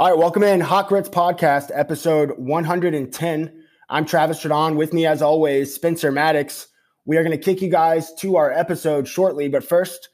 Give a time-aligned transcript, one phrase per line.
[0.00, 3.64] All right, welcome in Hot Grits Podcast, episode 110.
[3.90, 4.76] I'm Travis Stradon.
[4.76, 6.68] With me, as always, Spencer Maddox.
[7.04, 10.08] We are going to kick you guys to our episode shortly, but first,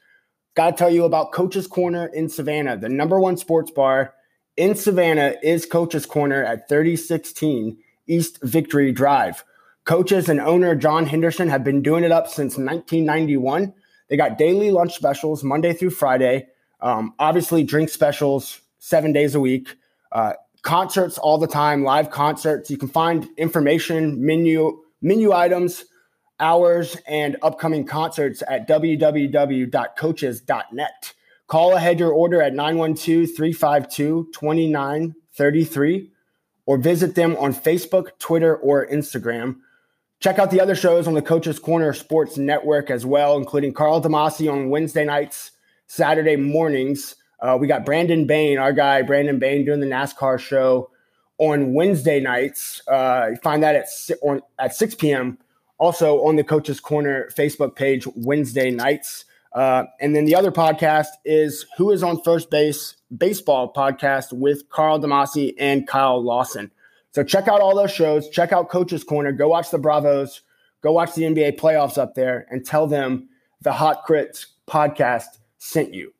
[0.57, 4.13] got to tell you about Coach's Corner in Savannah, the number one sports bar
[4.57, 7.77] in Savannah is Coach's Corner at 3016
[8.07, 9.45] East Victory Drive.
[9.85, 13.73] Coaches and owner John Henderson have been doing it up since 1991.
[14.09, 16.47] They got daily lunch specials Monday through Friday.
[16.81, 19.77] Um, obviously, drink specials seven days a week.
[20.11, 22.69] Uh, concerts all the time, live concerts.
[22.69, 25.85] You can find information, menu, menu items,
[26.39, 31.13] hours, and upcoming concerts at www.coaches.net.
[31.47, 36.11] Call ahead your order at 912 352 2933
[36.67, 39.55] or visit them on Facebook, Twitter, or Instagram.
[40.19, 44.01] Check out the other shows on the Coaches Corner Sports Network as well, including Carl
[44.01, 45.51] Demasi on Wednesday nights,
[45.87, 47.15] Saturday mornings.
[47.39, 50.89] Uh, we got Brandon Bain, our guy, Brandon Bain, doing the NASCAR show
[51.37, 52.81] on Wednesday nights.
[52.87, 53.87] Uh, find that at,
[54.21, 55.37] on, at 6 p.m.
[55.77, 59.25] Also on the Coaches Corner Facebook page, Wednesday nights.
[59.53, 64.69] Uh, and then the other podcast is Who is on First Base Baseball podcast with
[64.69, 66.71] Carl Demasi and Kyle Lawson.
[67.11, 68.29] So check out all those shows.
[68.29, 69.31] Check out Coach's Corner.
[69.31, 70.41] Go watch the Bravos.
[70.81, 73.29] Go watch the NBA playoffs up there and tell them
[73.61, 76.13] the Hot Grits podcast sent you.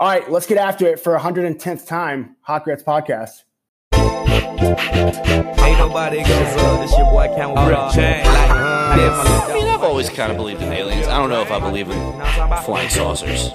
[0.00, 2.36] All right, let's get after it for 110th time.
[2.40, 3.44] Hot Grits podcast.
[3.92, 7.54] Ain't nobody gonna this your boy Count
[8.24, 9.50] Like, uh-huh.
[9.50, 9.69] I mean, I've
[10.00, 11.06] always kind of believed in aliens.
[11.08, 11.98] I don't know if I believe in
[12.64, 13.50] flying saucers.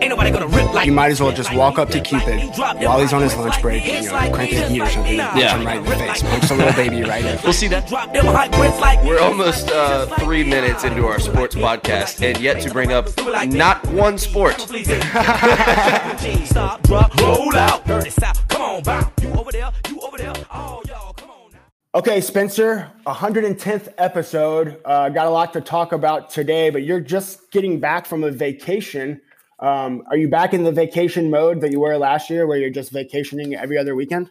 [0.00, 2.98] Ain't nobody gonna rip like you might as well just walk up to Cupid while
[2.98, 5.30] he's on his lunch break, you know, crank his heat or something, yeah.
[5.30, 7.38] punch him right in the face, punch the little baby right in.
[7.44, 7.88] We'll see that.
[9.04, 13.06] We're almost uh, three minutes into our sports podcast, and yet to bring up
[13.46, 14.66] not one sport.
[17.20, 18.48] Roll out, dirty south.
[18.48, 19.12] Come on, bow.
[19.22, 20.32] You over there, you over there.
[20.52, 21.13] Oh, y'all, come on now.
[21.94, 24.80] Okay, Spencer, 110th episode.
[24.84, 28.32] Uh, got a lot to talk about today, but you're just getting back from a
[28.32, 29.20] vacation.
[29.60, 32.68] Um, are you back in the vacation mode that you were last year, where you're
[32.68, 34.28] just vacationing every other weekend?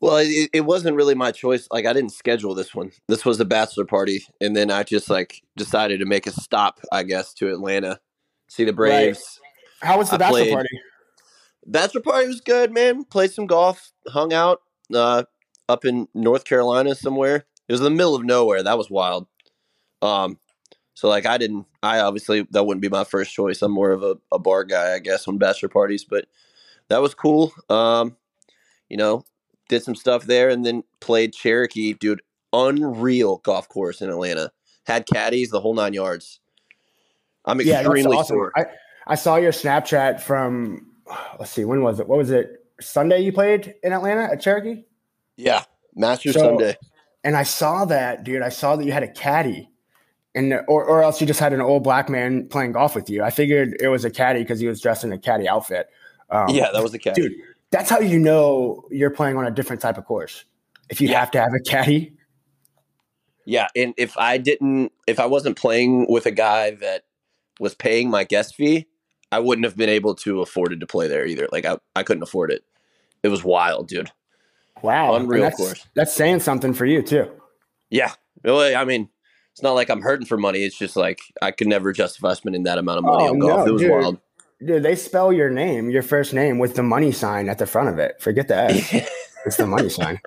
[0.00, 1.68] Well, it, it, wasn't really my choice.
[1.70, 2.90] Like I didn't schedule this one.
[3.06, 6.80] This was a bachelor party, and then I just like decided to make a stop,
[6.90, 8.00] I guess, to Atlanta,
[8.48, 9.38] see the Braves.
[9.80, 9.88] Right.
[9.88, 10.80] How was the I bachelor played, party?
[11.66, 13.04] Bachelor party was good, man.
[13.04, 14.62] Played some golf, hung out
[14.94, 15.22] uh,
[15.70, 17.44] up in North Carolina somewhere.
[17.68, 18.62] It was in the middle of nowhere.
[18.62, 19.26] That was wild.
[20.02, 20.38] Um,
[20.94, 23.62] so like I didn't, I obviously that wouldn't be my first choice.
[23.62, 26.04] I'm more of a, a bar guy, I guess, on bachelor parties.
[26.04, 26.26] But
[26.88, 27.52] that was cool.
[27.68, 28.16] Um,
[28.88, 29.24] you know,
[29.68, 32.22] did some stuff there, and then played Cherokee, dude.
[32.52, 34.50] Unreal golf course in Atlanta.
[34.84, 36.40] Had caddies, the whole nine yards.
[37.44, 38.34] I'm extremely yeah, awesome.
[38.34, 38.52] sore.
[38.56, 38.64] I,
[39.06, 40.90] I saw your Snapchat from
[41.38, 42.08] let's see, when was it?
[42.08, 42.66] What was it?
[42.80, 44.84] Sunday you played in Atlanta at Cherokee?
[45.40, 45.64] Yeah,
[45.94, 46.76] Master so, Sunday.
[47.24, 48.42] And I saw that, dude.
[48.42, 49.70] I saw that you had a caddy,
[50.34, 53.22] and or or else you just had an old black man playing golf with you.
[53.22, 55.88] I figured it was a caddy because he was dressed in a caddy outfit.
[56.30, 57.32] Um, yeah, that was a caddy, dude.
[57.70, 60.44] That's how you know you're playing on a different type of course.
[60.88, 61.20] If you yeah.
[61.20, 62.14] have to have a caddy.
[63.46, 67.04] Yeah, and if I didn't, if I wasn't playing with a guy that
[67.58, 68.86] was paying my guest fee,
[69.32, 71.48] I wouldn't have been able to afford it to play there either.
[71.52, 72.64] Like I, I couldn't afford it.
[73.22, 74.10] It was wild, dude.
[74.82, 75.86] Wow, unreal that's, course.
[75.94, 77.30] That's saying something for you too.
[77.90, 78.74] Yeah, really.
[78.74, 79.08] I mean,
[79.52, 80.60] it's not like I'm hurting for money.
[80.60, 83.66] It's just like I could never justify spending that amount of money oh, on golf.
[83.66, 83.90] No, it was dude.
[83.90, 84.20] wild.
[84.64, 87.88] Dude, they spell your name, your first name, with the money sign at the front
[87.88, 88.20] of it.
[88.20, 88.70] Forget that.
[89.46, 90.20] it's the money sign.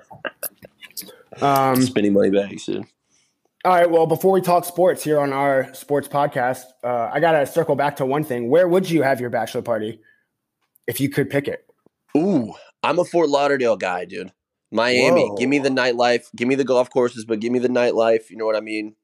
[1.40, 2.84] Um, Spending money bags, dude.
[3.64, 3.90] All right.
[3.90, 7.76] Well, before we talk sports here on our sports podcast, uh, I got to circle
[7.76, 8.50] back to one thing.
[8.50, 10.00] Where would you have your bachelor party
[10.86, 11.64] if you could pick it?
[12.16, 14.32] Ooh, I'm a Fort Lauderdale guy, dude.
[14.74, 15.28] Miami.
[15.28, 15.36] Whoa.
[15.36, 16.26] Give me the nightlife.
[16.34, 18.28] Give me the golf courses, but give me the nightlife.
[18.28, 18.96] You know what I mean?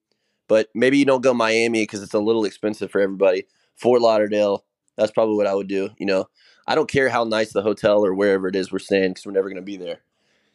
[0.48, 3.44] But maybe you don't go Miami because it's a little expensive for everybody.
[3.76, 4.64] Fort Lauderdale.
[4.96, 5.90] That's probably what I would do.
[5.96, 6.28] You know,
[6.66, 9.32] I don't care how nice the hotel or wherever it is we're staying because we're
[9.32, 10.00] never going to be there.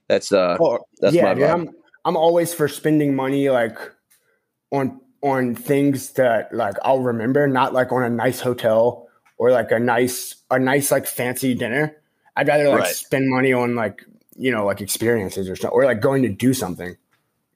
[0.09, 1.69] That's uh, well, that's yeah, dude, I'm,
[2.03, 3.77] I'm always for spending money like
[4.71, 9.07] on on things that like I'll remember, not like on a nice hotel
[9.37, 11.95] or like a nice a nice like fancy dinner.
[12.35, 12.95] I'd rather like right.
[12.95, 16.53] spend money on like you know like experiences or stuff, or like going to do
[16.53, 16.97] something.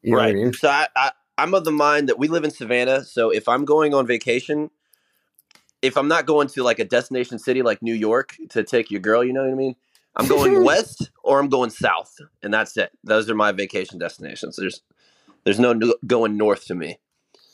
[0.01, 0.29] You right.
[0.29, 0.53] I mean?
[0.53, 3.03] So I, I I'm of the mind that we live in Savannah.
[3.03, 4.69] So if I'm going on vacation,
[5.81, 8.99] if I'm not going to like a destination city like New York to take your
[8.99, 9.75] girl, you know what I mean?
[10.15, 12.91] I'm going west or I'm going south, and that's it.
[13.03, 14.57] Those are my vacation destinations.
[14.57, 14.81] There's
[15.43, 16.99] there's no going north to me.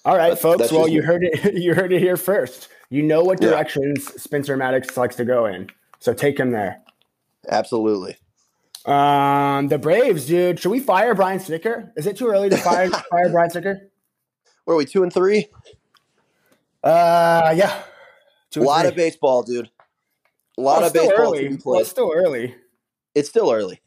[0.04, 0.60] All right, that's, folks.
[0.60, 1.06] That's well, you me.
[1.06, 1.54] heard it.
[1.66, 2.70] You heard it here first.
[2.90, 4.18] You know what directions yeah.
[4.18, 5.70] Spencer Maddox likes to go in,
[6.00, 6.82] so take him there.
[7.50, 8.18] Absolutely.
[8.86, 10.60] Um, the Braves, dude.
[10.60, 11.92] Should we fire Brian Snitker?
[11.96, 13.80] Is it too early to fire fire Brian Snitker?
[14.66, 14.86] Where are we?
[14.86, 15.48] Two and three.
[16.84, 17.82] Uh, yeah.
[18.56, 19.70] A lot of baseball, dude.
[20.58, 21.44] A lot Well, of baseball early.
[21.50, 22.56] to be Well, it's still early.
[23.14, 23.82] it's still early,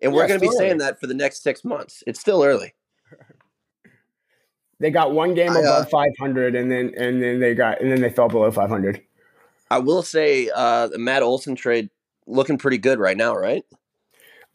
[0.00, 2.02] and we're going to be still saying that for the next six months.
[2.06, 2.72] It's still early.
[4.80, 7.90] They got one game I, uh, above 500, and then and then they got and
[7.92, 9.02] then they fell below 500.
[9.70, 11.90] I will say uh, the Matt Olson trade
[12.26, 13.64] looking pretty good right now, right?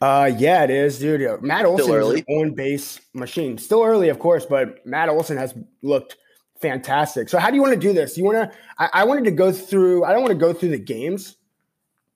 [0.00, 1.22] Uh, yeah, it is, dude.
[1.22, 3.58] Uh, Matt Olson is on base machine.
[3.58, 6.16] Still early, of course, but Matt Olson has looked
[6.60, 7.28] fantastic.
[7.28, 8.16] So, how do you want to do this?
[8.16, 8.58] You want to?
[8.78, 10.04] I, I wanted to go through.
[10.04, 11.36] I don't want to go through the games.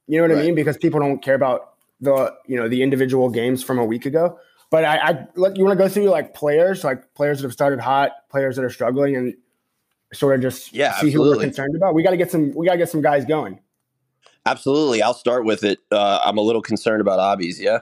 [0.06, 0.54] You know what I mean?
[0.54, 4.38] Because people don't care about the you know the individual games from a week ago.
[4.70, 7.52] But I, I let you want to go through like players, like players that have
[7.52, 9.34] started hot, players that are struggling, and
[10.12, 11.94] sort of just Yeah, see who we're concerned about.
[11.94, 12.54] We got to get some.
[12.54, 13.60] We got to get some guys going.
[14.46, 15.02] Absolutely.
[15.02, 15.78] I'll start with it.
[15.90, 17.58] Uh, I'm a little concerned about Obbies.
[17.58, 17.78] Yeah,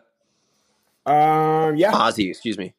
[1.06, 1.92] Um, yeah.
[1.92, 2.28] Ozzy.
[2.30, 2.74] Excuse me.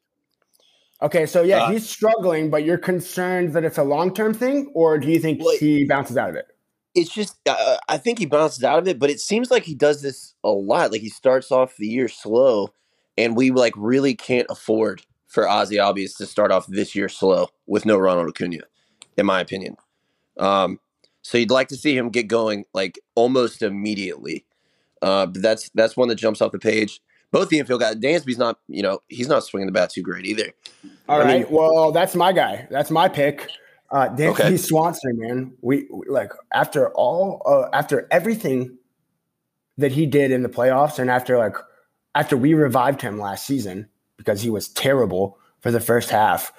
[1.02, 4.70] Okay, so yeah, Uh, he's struggling, but you're concerned that it's a long term thing,
[4.74, 6.46] or do you think Well, he bounces out of it?
[6.94, 9.74] It's just uh, I think he bounces out of it, but it seems like he
[9.74, 10.92] does this a lot.
[10.92, 12.68] Like he starts off the year slow,
[13.18, 17.48] and we like really can't afford for Ozzy Albies to start off this year slow
[17.66, 18.62] with no Ronald Acuna,
[19.18, 19.76] in my opinion.
[20.38, 20.78] Um,
[21.24, 24.44] so you'd like to see him get going like almost immediately.
[25.00, 27.00] Uh, but that's that's one that jumps off the page.
[27.32, 27.96] Both the infield guys.
[27.96, 30.52] Dansby's not, you know, he's not swinging the bat too great either.
[31.08, 32.68] All I right, mean- well, that's my guy.
[32.70, 33.48] That's my pick.
[33.90, 34.56] Uh, Dansby Okay.
[34.56, 35.52] Swanson, man.
[35.62, 38.76] We, we like after all, uh, after everything
[39.78, 41.56] that he did in the playoffs, and after like
[42.14, 46.52] after we revived him last season because he was terrible for the first half,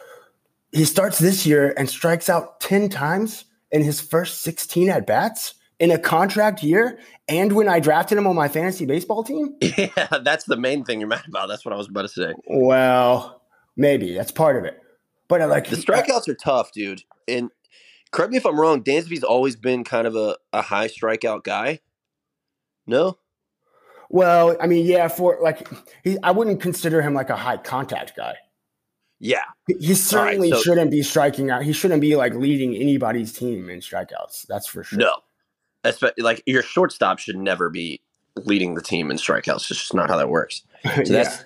[0.71, 5.55] he starts this year and strikes out ten times in his first sixteen at bats
[5.79, 6.99] in a contract year.
[7.27, 10.99] And when I drafted him on my fantasy baseball team, Yeah, that's the main thing
[10.99, 11.47] you're mad about.
[11.47, 12.33] That's what I was about to say.
[12.47, 13.41] well,
[13.75, 14.79] maybe that's part of it.
[15.27, 17.01] But I like The uh, strikeouts are tough, dude.
[17.27, 17.49] And
[18.11, 21.79] correct me if I'm wrong, Dansby's always been kind of a, a high strikeout guy.
[22.85, 23.17] No?
[24.09, 25.67] Well, I mean, yeah, for like,
[26.03, 28.35] he, I wouldn't consider him like a high contact guy.
[29.19, 29.43] Yeah.
[29.67, 31.63] He- certainly so- shouldn't be striking out.
[31.63, 34.45] He shouldn't be like leading anybody's team in strikeouts.
[34.47, 34.99] That's for sure.
[34.99, 35.13] No.
[35.83, 38.01] Espe- like your shortstop should never be
[38.35, 39.69] leading the team in strikeouts.
[39.71, 40.63] It's just not how that works.
[40.83, 41.23] So Yeah.
[41.23, 41.45] that's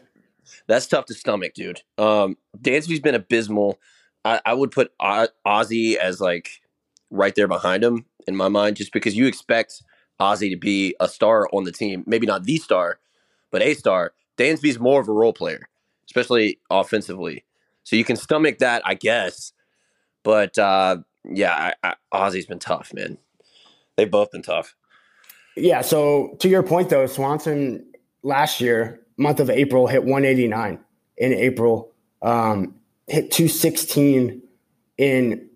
[0.68, 1.82] that's tough to stomach, dude.
[1.98, 3.80] Um, Dansby's been abysmal.
[4.26, 6.62] I, I would put o- Ozzy as like
[7.10, 9.82] right there behind him in my mind, just because you expect
[10.20, 12.04] Ozzy to be a star on the team.
[12.06, 13.00] Maybe not the star,
[13.52, 14.14] but a star.
[14.38, 15.70] Dansby's more of a role player,
[16.06, 17.44] especially offensively.
[17.90, 19.52] So you can stomach that, I guess.
[20.24, 20.98] But uh,
[21.28, 23.18] yeah, I, I, Ozzy's been tough, man.
[23.98, 24.76] They've both been tough.
[25.58, 25.82] Yeah.
[25.82, 27.84] So to your point, though, Swanson
[28.22, 30.78] last year, month of April, hit 189
[31.18, 31.92] in April,
[32.22, 32.76] um,
[33.08, 34.44] hit 216
[35.00, 35.50] in,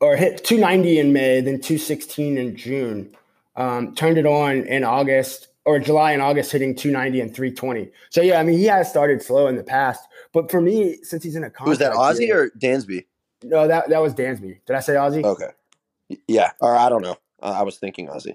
[0.00, 3.14] or hit 290 in May, then 216 in June.
[3.54, 7.90] Um, turned it on in August or July and August, hitting 290 and 320.
[8.10, 11.22] So yeah, I mean, he has started slow in the past, but for me, since
[11.24, 13.04] he's in a contract, Was that Ozzy year- or Dansby?
[13.42, 13.66] no?
[13.68, 14.60] That that was Dansby.
[14.66, 15.24] Did I say Ozzy?
[15.24, 15.48] Okay.
[16.28, 16.52] Yeah.
[16.60, 17.16] Or I don't know.
[17.42, 18.34] I I was thinking Ozzy.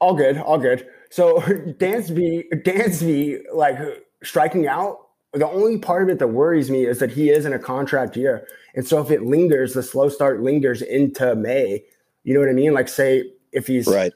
[0.00, 0.86] All good, all good.
[1.10, 3.78] So Dansby, Dansby, like
[4.22, 4.98] striking out.
[5.34, 8.16] The only part of it that worries me is that he is in a contract
[8.16, 11.84] year, and so if it lingers, the slow start lingers into May.
[12.24, 12.72] You know what I mean?
[12.72, 14.12] Like, say if he's Right.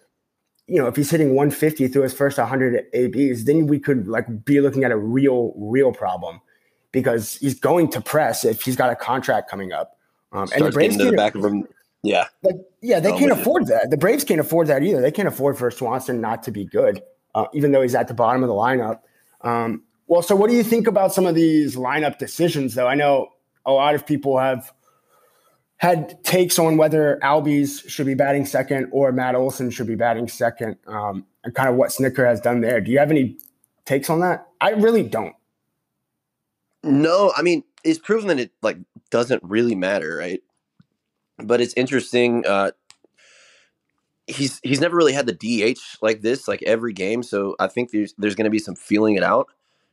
[0.66, 4.44] You know if he's hitting 150 through his first 100 ABs, then we could like
[4.44, 6.40] be looking at a real, real problem
[6.92, 9.98] because he's going to press if he's got a contract coming up.
[10.32, 11.66] Um, and the Braves to the back of him.
[12.02, 12.26] Yeah.
[12.42, 13.90] like, yeah, they I'm can't afford that.
[13.90, 15.00] The Braves can't afford that either.
[15.00, 17.02] They can't afford for Swanson not to be good,
[17.34, 19.00] uh, even though he's at the bottom of the lineup.
[19.42, 22.88] Um, well, so what do you think about some of these lineup decisions, though?
[22.88, 23.28] I know
[23.64, 24.72] a lot of people have
[25.82, 30.28] had takes on whether Albies should be batting second or Matt Olson should be batting
[30.28, 32.80] second, um, and kind of what Snitker has done there.
[32.80, 33.36] Do you have any
[33.84, 34.46] takes on that?
[34.60, 35.34] I really don't.
[36.84, 38.76] No, I mean, it's proven that it like
[39.10, 40.40] doesn't really matter, right?
[41.38, 42.46] But it's interesting.
[42.46, 42.70] Uh,
[44.28, 45.32] he's he's never really had the
[45.74, 47.24] DH like this, like every game.
[47.24, 49.48] So I think there's there's going to be some feeling it out.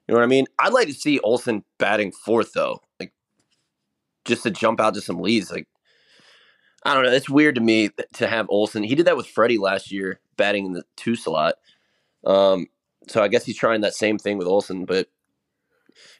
[0.08, 0.46] You know what I mean?
[0.60, 3.12] I'd like to see Olson batting fourth though, like
[4.26, 5.52] just to jump out to some leads.
[5.52, 5.68] Like
[6.84, 8.84] I don't know, it's weird to me to have Olson.
[8.84, 11.56] He did that with Freddie last year, batting in the two slot.
[12.26, 12.68] Um,
[13.08, 15.08] so I guess he's trying that same thing with Olson, but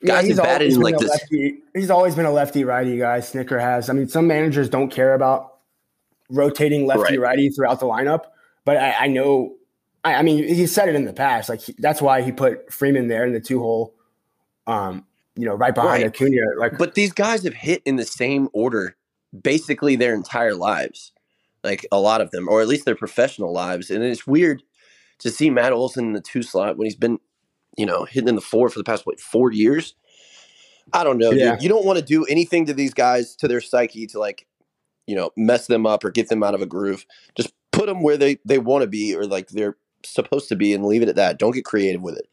[0.04, 3.20] Guys have batted in, like, this- Lefty, he's always been a lefty righty guy.
[3.20, 3.90] Snitker has.
[3.90, 5.58] I mean, some managers don't care about
[6.30, 7.30] rotating lefty Right.
[7.30, 8.26] righty throughout the lineup,
[8.66, 9.56] but I, I know
[10.04, 11.50] I, I mean, he said it in the past.
[11.50, 13.94] Like he, that's why he put Freeman there in the two hole.
[14.68, 16.14] Um, you know, right behind right.
[16.14, 16.42] Acuna.
[16.58, 18.96] Like, but these guys have hit in the same order
[19.42, 21.12] basically their entire lives,
[21.64, 23.90] like a lot of them, or at least their professional lives.
[23.90, 24.64] And it's weird
[25.20, 27.20] to see Matt Olson in the two slot when he's been,
[27.78, 29.96] you know, hitting in the four for the past what four years.
[30.94, 31.52] I don't know, yeah.
[31.52, 31.64] dude.
[31.64, 34.48] You don't want to do anything to these guys to their psyche to like,
[35.06, 37.06] you know, mess them up or get them out of a groove.
[37.36, 40.74] Just put them where they they want to be or like they're supposed to be
[40.74, 41.38] and leave it at that.
[41.38, 42.28] Don't get creative with it.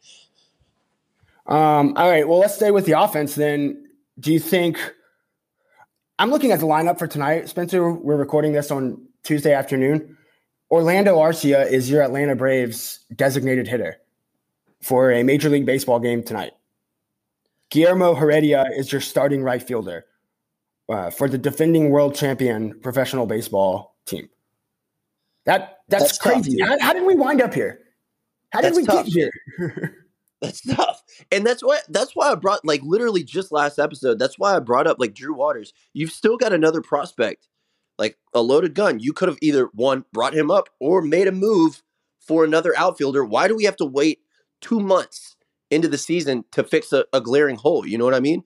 [1.46, 2.26] Um, all right.
[2.26, 3.88] Well, let's stay with the offense then.
[4.18, 4.78] Do you think
[6.18, 7.92] I'm looking at the lineup for tonight, Spencer?
[7.92, 10.16] We're recording this on Tuesday afternoon.
[10.70, 13.98] Orlando Arcia is your Atlanta Braves designated hitter
[14.82, 16.52] for a Major League Baseball game tonight.
[17.70, 20.06] Guillermo Heredia is your starting right fielder
[20.88, 24.28] uh, for the defending world champion professional baseball team.
[25.44, 26.56] That that's, that's crazy.
[26.56, 27.80] Tough, how, how, did we wind up here?
[28.50, 29.06] How did that's we tough.
[29.06, 30.06] get here?
[30.40, 30.95] that's tough,
[31.30, 34.18] and that's why that's why I brought like literally just last episode.
[34.18, 35.72] That's why I brought up like Drew Waters.
[35.92, 37.48] You've still got another prospect,
[37.98, 39.00] like a loaded gun.
[39.00, 41.82] You could have either one brought him up or made a move
[42.20, 43.24] for another outfielder.
[43.24, 44.20] Why do we have to wait
[44.60, 45.36] two months
[45.70, 47.86] into the season to fix a, a glaring hole?
[47.86, 48.42] You know what I mean?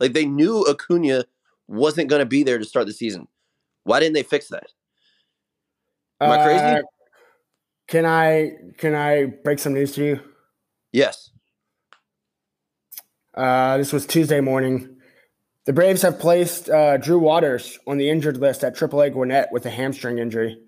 [0.00, 1.24] Like they knew Acuna
[1.66, 3.28] wasn't going to be there to start the season.
[3.84, 4.66] Why didn't they fix that?
[6.20, 6.64] Am I crazy?
[6.64, 6.82] Uh,
[7.86, 10.20] can I can I break some news to you?
[10.92, 11.30] Yes.
[13.34, 14.96] Uh, this was Tuesday morning.
[15.64, 19.66] The Braves have placed uh, Drew Waters on the injured list at AAA Gwinnett with
[19.66, 20.58] a hamstring injury.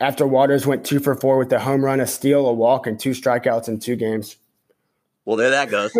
[0.00, 2.98] After Waters went two for four with a home run, a steal, a walk, and
[2.98, 4.36] two strikeouts in two games.
[5.24, 5.92] Well, there that goes.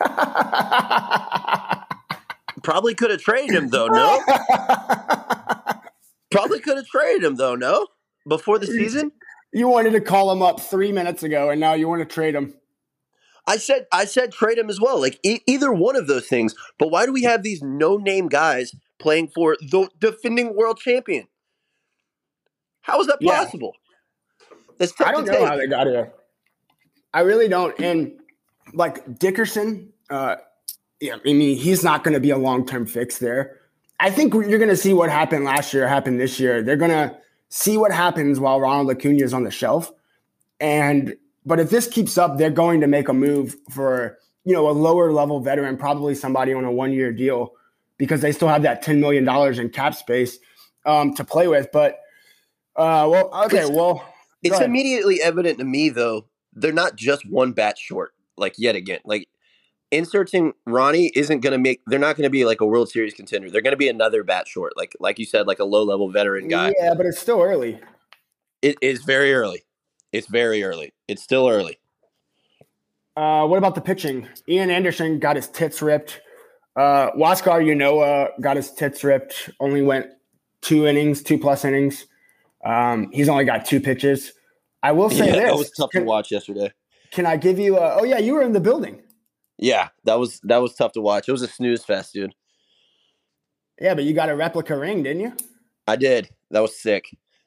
[2.62, 3.86] Probably could have traded him though.
[3.86, 4.22] No.
[6.30, 7.54] Probably could have traded him though.
[7.54, 7.86] No
[8.28, 9.12] before the season?
[9.52, 12.34] You wanted to call him up three minutes ago, and now you want to trade
[12.34, 12.54] him.
[13.48, 15.00] I said I said trade him as well.
[15.00, 16.54] Like e- either one of those things.
[16.78, 21.26] But why do we have these no name guys playing for the defending world champion?
[22.82, 23.72] How is that possible?
[24.78, 24.86] Yeah.
[25.04, 25.48] I don't know take.
[25.48, 26.12] how they got here.
[27.12, 27.78] I really don't.
[27.80, 28.12] And
[28.74, 30.36] like Dickerson, uh,
[31.00, 33.56] yeah, I mean, he's not going to be a long term fix there.
[33.98, 36.62] I think you're going to see what happened last year happen this year.
[36.62, 37.16] They're going to
[37.48, 39.90] see what happens while Ronald Acuna is on the shelf.
[40.60, 41.16] And
[41.48, 44.72] but if this keeps up, they're going to make a move for you know a
[44.72, 47.52] lower level veteran, probably somebody on a one year deal,
[47.96, 50.38] because they still have that ten million dollars in cap space
[50.86, 51.70] um, to play with.
[51.72, 51.94] But
[52.76, 54.04] uh, well, okay, it's, well,
[54.42, 58.12] it's immediately evident to me though they're not just one bat short.
[58.36, 59.28] Like yet again, like
[59.90, 61.80] inserting Ronnie isn't going to make.
[61.86, 63.50] They're not going to be like a World Series contender.
[63.50, 66.10] They're going to be another bat short, like like you said, like a low level
[66.10, 66.72] veteran guy.
[66.78, 67.80] Yeah, but it's still early.
[68.62, 69.64] It is very early.
[70.12, 70.92] It's very early.
[71.06, 71.78] It's still early.
[73.16, 74.28] Uh, what about the pitching?
[74.48, 76.20] Ian Anderson got his tits ripped.
[76.76, 79.50] Uh, Huascar Ynoa got his tits ripped.
[79.58, 80.06] Only went
[80.62, 82.06] two innings, two plus innings.
[82.64, 84.32] Um, he's only got two pitches.
[84.82, 86.72] I will say yeah, this: that was tough can, to watch yesterday.
[87.10, 87.76] Can I give you?
[87.76, 89.02] A, oh yeah, you were in the building.
[89.58, 91.28] Yeah, that was that was tough to watch.
[91.28, 92.34] It was a snooze fest, dude.
[93.80, 95.32] Yeah, but you got a replica ring, didn't you?
[95.86, 96.28] I did.
[96.50, 97.06] That was sick.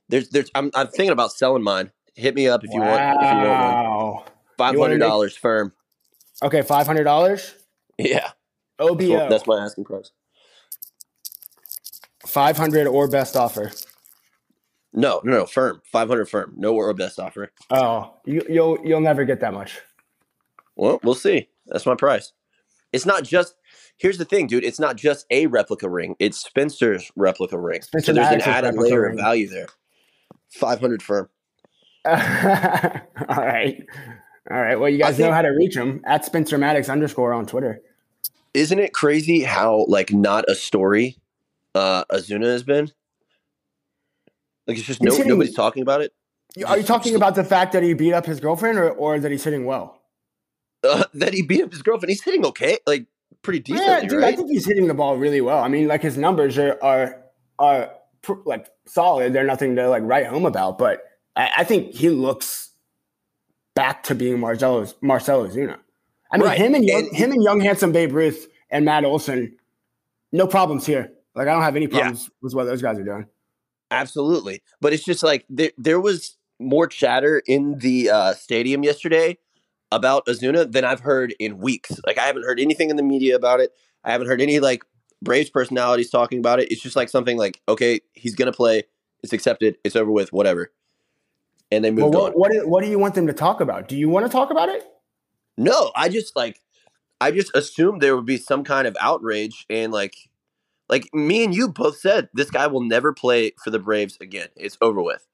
[0.10, 1.92] There's there's I'm I'm thinking about selling mine.
[2.16, 2.88] Hit me up if you wow.
[2.88, 4.24] want if you want one.
[4.58, 5.74] Five hundred dollars firm.
[6.44, 7.56] Okay, five hundred dollars.
[7.98, 8.32] Yeah.
[8.80, 9.30] OBO.
[9.30, 10.12] That's my asking price.
[12.26, 13.72] Five hundred or best offer.
[14.94, 15.82] No, no, no, firm.
[15.86, 16.54] Five hundred firm.
[16.58, 17.52] No or best offer.
[17.70, 19.80] Oh, you, you'll you'll never get that much.
[20.76, 21.48] Well, we'll see.
[21.68, 22.34] That's my price.
[22.92, 23.56] It's not just.
[23.98, 24.64] Here's the thing, dude.
[24.64, 26.16] It's not just a replica ring.
[26.20, 27.84] It's Spencer's replica ring.
[27.84, 29.12] Spencer so there's an added layer ring.
[29.14, 29.68] of value there.
[30.50, 31.30] Five hundred firm.
[32.06, 33.86] All right,
[34.50, 34.80] all right.
[34.80, 37.80] Well, you guys think, know how to reach him at Spencer Maddox underscore on Twitter.
[38.56, 41.18] Isn't it crazy how like not a story
[41.76, 42.92] uh Ozuna has been?
[44.66, 46.12] Like it's just no, hitting, nobody's talking about it.
[46.66, 49.32] Are you talking about the fact that he beat up his girlfriend, or, or that
[49.32, 50.02] he's hitting well?
[50.84, 52.10] uh, that he beat up his girlfriend.
[52.10, 53.06] He's hitting okay, like
[53.42, 53.88] pretty decent.
[53.88, 54.34] Yeah, dude, right?
[54.34, 55.60] I think he's hitting the ball really well.
[55.60, 57.24] I mean, like his numbers are are
[57.60, 57.92] are
[58.22, 59.34] pr- like solid.
[59.34, 61.04] They're nothing to like write home about, but
[61.36, 62.72] I, I think he looks
[63.76, 65.78] back to being Marcelo Marcelo Ozuna.
[66.32, 66.58] I mean, right.
[66.58, 69.58] him and, young, him and young handsome Babe Ruth and Matt Olson,
[70.32, 71.12] no problems here.
[71.36, 72.36] Like I don't have any problems yeah.
[72.42, 73.28] with what those guys are doing.
[73.90, 79.38] Absolutely, but it's just like there there was more chatter in the uh, stadium yesterday
[79.92, 82.00] about Ozuna than I've heard in weeks.
[82.06, 83.72] Like I haven't heard anything in the media about it.
[84.04, 84.84] I haven't heard any like
[85.22, 86.72] Braves personalities talking about it.
[86.72, 88.84] It's just like something like, okay, he's gonna play.
[89.24, 89.78] It's accepted.
[89.84, 90.32] It's over with.
[90.32, 90.72] Whatever.
[91.72, 92.32] And they moved well, on.
[92.34, 93.88] What, what what do you want them to talk about?
[93.88, 94.84] Do you want to talk about it?
[95.58, 96.60] No, I just like
[97.20, 100.16] I just assumed there would be some kind of outrage and like
[100.90, 104.50] like me and you both said this guy will never play for the Braves again.
[104.56, 105.26] It's over with.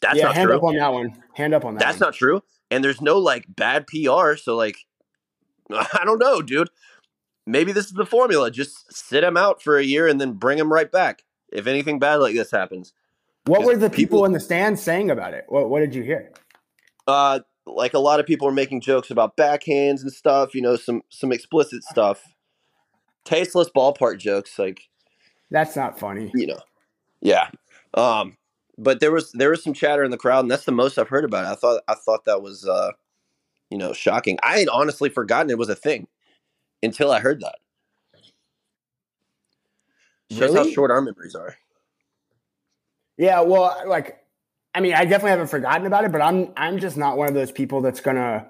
[0.00, 0.56] That's yeah, not hand true.
[0.56, 1.22] up on that one.
[1.34, 1.80] Hand up on that.
[1.80, 2.08] That's one.
[2.08, 2.42] not true.
[2.70, 4.36] And there's no like bad PR.
[4.36, 4.76] So like,
[5.70, 6.68] I don't know, dude.
[7.46, 8.50] Maybe this is the formula.
[8.50, 11.98] Just sit him out for a year and then bring him right back if anything
[11.98, 12.92] bad like this happens.
[13.46, 15.44] What were the people- people in the stands saying about it?
[15.48, 16.32] What What did you hear?
[17.06, 20.54] Uh, like a lot of people are making jokes about backhands and stuff.
[20.54, 22.22] You know, some some explicit stuff,
[23.24, 24.58] tasteless ballpark jokes.
[24.58, 24.88] Like
[25.50, 26.30] That's not funny.
[26.34, 26.60] you know,
[27.20, 27.50] yeah.
[27.94, 28.36] Um,
[28.78, 31.08] but there was there was some chatter in the crowd, and that's the most I've
[31.08, 31.48] heard about it.
[31.48, 32.92] I thought I thought that was uh,
[33.70, 34.38] you know, shocking.
[34.42, 36.06] I had honestly forgotten it was a thing
[36.82, 37.56] until I heard that.
[40.30, 41.56] Shows how short our memories are.
[43.16, 44.18] Yeah, well, like,
[44.74, 47.34] I mean, I definitely haven't forgotten about it, but I'm I'm just not one of
[47.34, 48.46] those people that's gonna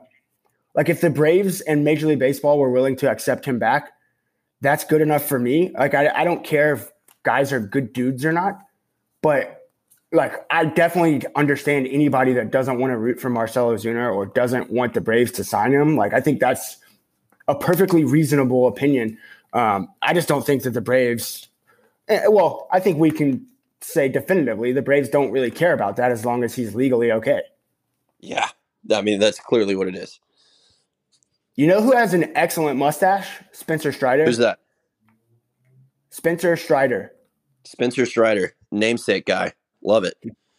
[0.74, 3.92] like if the Braves and Major League Baseball were willing to accept him back,
[4.60, 5.70] that's good enough for me.
[5.78, 6.90] Like, I I don't care if
[7.24, 8.58] guys are good dudes or not,
[9.22, 9.60] but
[10.12, 14.70] like I definitely understand anybody that doesn't want to root for Marcelo Zuna or doesn't
[14.70, 15.96] want the Braves to sign him.
[15.96, 16.78] Like, I think that's
[17.48, 19.18] a perfectly reasonable opinion.
[19.52, 21.48] Um, I just don't think that the Braves.
[22.08, 23.46] eh, Well, I think we can
[23.84, 27.42] say definitively the Braves don't really care about that as long as he's legally okay.
[28.20, 28.48] Yeah,
[28.92, 30.20] I mean that's clearly what it is.
[31.54, 33.28] You know who has an excellent mustache?
[33.52, 34.24] Spencer Strider.
[34.24, 34.58] Who's that?
[36.10, 37.12] Spencer Strider.
[37.64, 39.52] Spencer Strider, namesake guy.
[39.82, 40.14] Love it.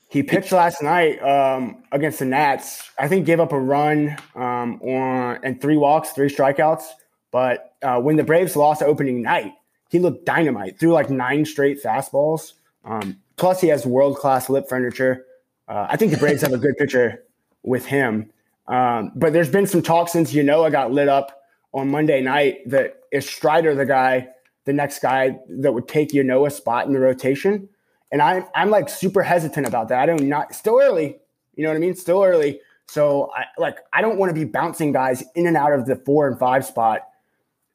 [0.09, 2.89] He pitched last night um, against the Nats.
[2.97, 6.83] I think gave up a run um, on and three walks, three strikeouts.
[7.31, 9.51] But uh, when the Braves lost opening night,
[9.89, 10.79] he looked dynamite.
[10.79, 12.53] Threw like nine straight fastballs.
[12.85, 15.25] Um, plus, he has world class lip furniture.
[15.67, 17.23] Uh, I think the Braves have a good pitcher
[17.63, 18.31] with him.
[18.67, 21.41] Um, but there's been some talk since Ynoa got lit up
[21.73, 24.27] on Monday night that is Strider the guy,
[24.65, 27.67] the next guy that would take Ynoa's spot in the rotation.
[28.11, 29.99] And I'm I'm like super hesitant about that.
[29.99, 31.17] I don't not still early.
[31.55, 31.95] You know what I mean?
[31.95, 32.59] Still early.
[32.87, 35.95] So I like I don't want to be bouncing guys in and out of the
[35.95, 37.01] four and five spot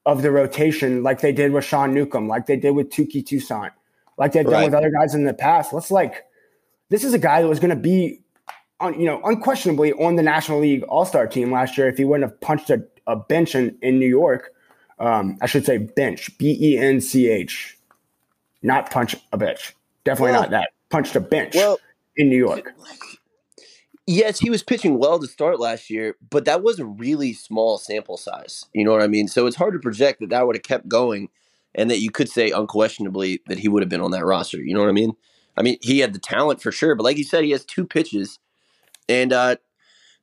[0.06, 3.72] of the rotation like they did with Sean Newcomb, like they did with Touki Toussaint,
[4.20, 5.72] like they've done with other guys in the past.
[5.72, 6.24] Let's like
[6.90, 8.20] this is a guy that was going to be
[8.78, 12.04] on you know unquestionably on the National League All Star team last year if he
[12.04, 14.52] wouldn't have punched a, a bench in, in New York.
[15.00, 17.76] Um, I should say bench, B E N C H,
[18.62, 19.74] not punch a bench.
[20.04, 20.70] Definitely Well- not that.
[20.90, 21.78] Punched a bench Well,
[22.16, 22.74] in New York.
[24.06, 27.78] yes, he was pitching well to start last year, but that was a really small
[27.78, 28.64] sample size.
[28.74, 29.28] You know what I mean?
[29.28, 31.28] So it's hard to project that that would have kept going
[31.74, 34.58] and that you could say unquestionably that he would have been on that roster.
[34.58, 35.12] You know what I mean?
[35.56, 37.86] I mean, he had the talent for sure, but like you said, he has two
[37.86, 38.38] pitches.
[39.08, 39.56] And uh,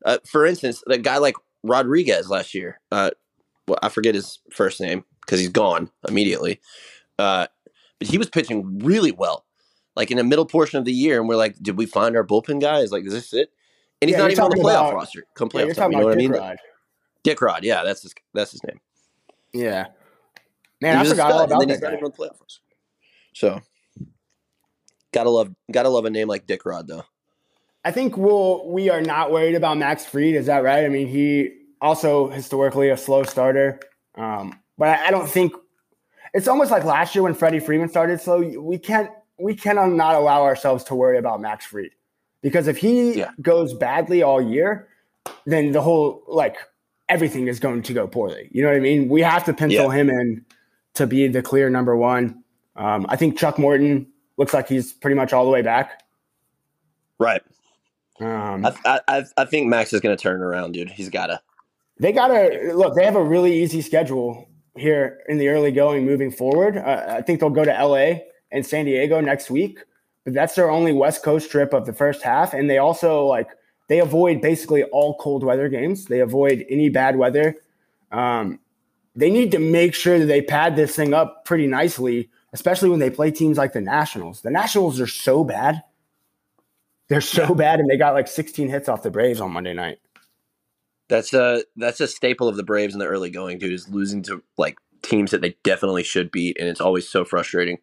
[0.06, 3.12] uh, for instance, a guy like Rodriguez last year, uh,
[3.68, 6.60] well, I forget his first name because he's gone immediately.
[7.20, 7.48] Uh,
[8.00, 9.46] but he was pitching really well,
[9.96, 11.20] like in the middle portion of the year.
[11.20, 12.80] And we're like, did we find our bullpen guy?
[12.80, 13.52] Is like, is this it?
[14.02, 15.26] And he's Yeah, not even on the playoff about- roster.
[15.34, 16.32] Come Yeah, playoff you're time, you know what I mean?
[16.32, 16.58] Dick Rod.
[17.24, 18.80] Dick Rod, yeah, that's his that's his name.
[19.54, 19.88] Yeah.
[20.82, 21.94] Man, I forgot all about that guy.
[21.94, 22.62] even on the playoff roster.
[23.34, 23.62] So,
[25.14, 27.04] gotta love gotta love a name like Dick Rod though.
[27.84, 30.36] I think we'll we are not worried about Max Fried.
[30.36, 30.86] Is that right?
[30.86, 33.80] I mean, he also historically a slow starter,
[34.16, 35.54] um, but I, I don't think
[36.34, 38.40] it's almost like last year when Freddie Freeman started slow.
[38.40, 39.10] We can't
[39.40, 41.92] we cannot not allow ourselves to worry about Max Fried
[42.42, 43.32] because if he Yeah.
[43.42, 44.90] goes badly all year,
[45.46, 46.58] then the whole like
[47.10, 48.50] everything is going to go poorly.
[48.52, 49.08] You know what I mean?
[49.08, 50.46] We have to pencil him in
[50.98, 52.44] to be the clear number one.
[52.76, 54.08] Um, I think Chuck Morton
[54.38, 56.04] looks like he's pretty much all the way back.
[57.20, 57.42] Right.
[58.20, 60.90] Um, I I I, think Max is gonna turn around, dude.
[60.90, 61.40] He's gotta.
[62.00, 62.96] they got to look.
[62.96, 66.78] They have a really easy schedule here in the early going moving forward.
[66.78, 69.80] Uh, I think they'll go to LA and San Diego next week,
[70.24, 72.54] but that's their only West Coast trip of the first half.
[72.54, 73.50] And they also like
[73.88, 76.06] they avoid basically all cold weather games.
[76.06, 77.56] They avoid any bad weather.
[78.12, 78.60] Um,
[79.18, 83.00] they need to make sure that they pad this thing up pretty nicely, especially when
[83.00, 84.42] they play teams like the Nationals.
[84.42, 85.82] The Nationals are so bad.
[87.10, 89.98] They're so bad, and they got like 16 hits off the Braves on Monday night.
[91.10, 93.74] That's a that's a staple of the Braves in the early going, dude.
[93.74, 97.80] Is losing to like teams that they definitely should beat, and it's always so frustrating.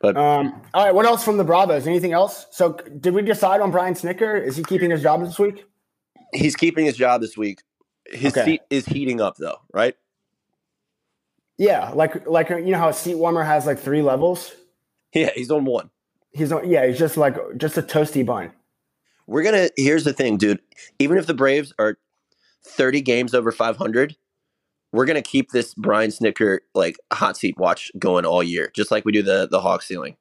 [0.00, 1.86] But um, all right, what else from the Bravos?
[1.86, 2.46] Anything else?
[2.50, 4.40] So, did we decide on Brian Snitker?
[4.40, 5.64] Is he keeping his job this week?
[6.32, 7.62] He's keeping his job this week.
[8.10, 8.44] His Okay.
[8.44, 9.94] seat is heating up, though, right?
[11.58, 14.52] Yeah, like like you know how a seat warmer has like three levels.
[15.14, 15.90] Yeah, he's on one.
[16.32, 18.52] He's on, yeah, he's just like just a toasty bun.
[19.26, 19.70] We're gonna.
[19.76, 20.60] Here's the thing, dude.
[20.98, 21.96] Even if the Braves are
[22.64, 24.16] 30 games over 500,
[24.92, 29.04] we're gonna keep this Brian Snitker like hot seat watch going all year, just like
[29.06, 30.16] we do the the Hawk ceiling.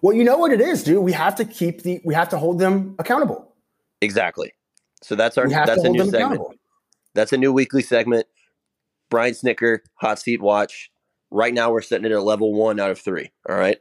[0.00, 1.02] Well, you know what it is, dude.
[1.02, 2.00] We have to keep the.
[2.04, 3.52] We have to hold them accountable.
[4.00, 4.52] Exactly.
[5.02, 5.48] So that's our.
[5.48, 6.42] That's a new segment.
[7.14, 8.26] That's a new weekly segment.
[9.10, 10.90] Brian Snitker, hot seat watch.
[11.30, 13.30] Right now, we're sitting at a level one out of three.
[13.48, 13.78] All right.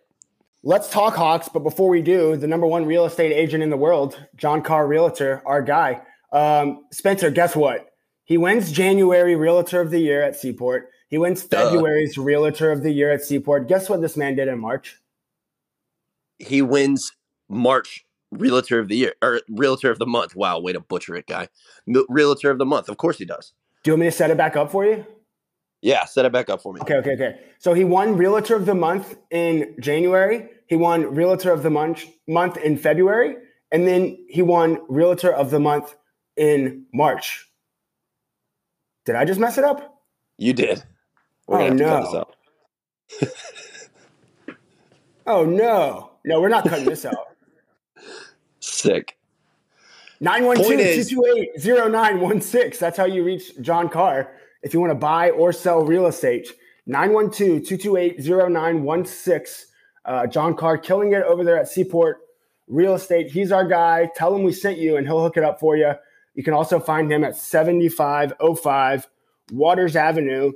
[0.63, 3.77] Let's talk Hawks, but before we do, the number one real estate agent in the
[3.77, 6.01] world, John Carr Realtor, our guy.
[6.31, 7.87] Um, Spencer, guess what?
[8.25, 10.89] He wins January Realtor of the Year at Seaport.
[11.09, 12.17] He wins February's.
[12.17, 13.69] Realtor of the Year at Seaport.
[13.69, 14.97] Guess what this man did in March?
[16.37, 17.13] He wins
[17.47, 20.35] March Realtor of the Year or Realtor of the Month.
[20.35, 21.47] Wow, way to butcher it, guy.
[22.09, 22.89] Realtor of the Month.
[22.89, 23.53] Of course he does.
[23.83, 25.05] Do you want me to set it back up for you?
[25.81, 26.81] Yeah, set it back up for me.
[26.81, 27.39] Okay, okay, okay.
[27.59, 30.49] So he won Realtor of the Month in January.
[30.67, 33.37] He won Realtor of the Month month in February,
[33.71, 35.95] and then he won Realtor of the Month
[36.35, 37.47] in March.
[39.05, 40.01] Did I just mess it up?
[40.37, 40.83] You did.
[41.47, 42.25] We're oh no.
[45.27, 46.11] oh no.
[46.25, 47.36] No, we're not cutting this out.
[48.77, 49.17] Sick.
[50.21, 52.79] 912-228-0916.
[52.79, 54.31] That's how you reach John Carr
[54.63, 56.49] if you want to buy or sell real estate.
[56.87, 59.65] 912-228-0916.
[60.05, 62.19] Uh, John Carr killing it over there at Seaport
[62.67, 63.29] Real Estate.
[63.29, 64.09] He's our guy.
[64.15, 65.91] Tell him we sent you and he'll hook it up for you.
[66.33, 69.07] You can also find him at 7505
[69.51, 70.51] Waters Avenue.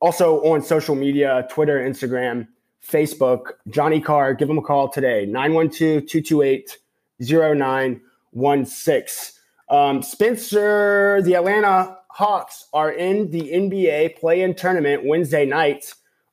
[0.00, 2.48] Also on social media, Twitter, Instagram,
[2.86, 4.34] Facebook, Johnny Carr.
[4.34, 6.78] Give him a call today, 912 228
[7.30, 9.40] 0916.
[9.68, 15.92] Um, Spencer, the Atlanta Hawks are in the NBA play in tournament Wednesday night.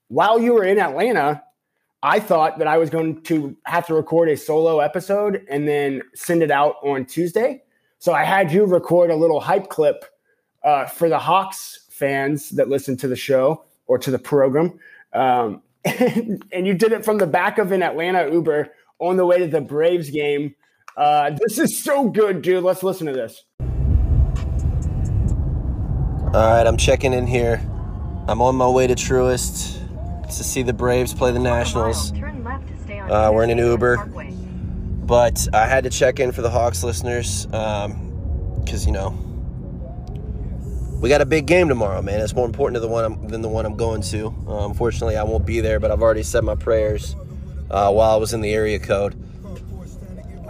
[0.10, 1.44] While you were in Atlanta,
[2.04, 6.02] I thought that I was going to have to record a solo episode and then
[6.14, 7.64] send it out on Tuesday.
[8.00, 10.06] So I had you record a little hype clip
[10.64, 14.80] uh, for the Hawks fans that listen to the show or to the program.
[15.14, 19.26] Um, and, and, you did it from the back of an Atlanta Uber on the
[19.26, 20.56] way to the Braves game.
[20.96, 22.64] Uh, this is so good, dude.
[22.64, 23.44] Let's listen to this.
[26.34, 27.62] All right, I'm checking in here.
[28.28, 29.80] I'm on my way to Truist
[30.26, 32.14] to see the Braves play the Nationals.
[32.14, 33.98] Uh, we're in an Uber
[35.12, 39.10] but I had to check in for the Hawks listeners because, um, you know,
[41.02, 42.22] we got a big game tomorrow, man.
[42.22, 44.28] It's more important to the one I'm, than the one I'm going to.
[44.48, 47.18] Uh, unfortunately, I won't be there, but I've already said my prayers
[47.70, 49.21] uh, while I was in the area code.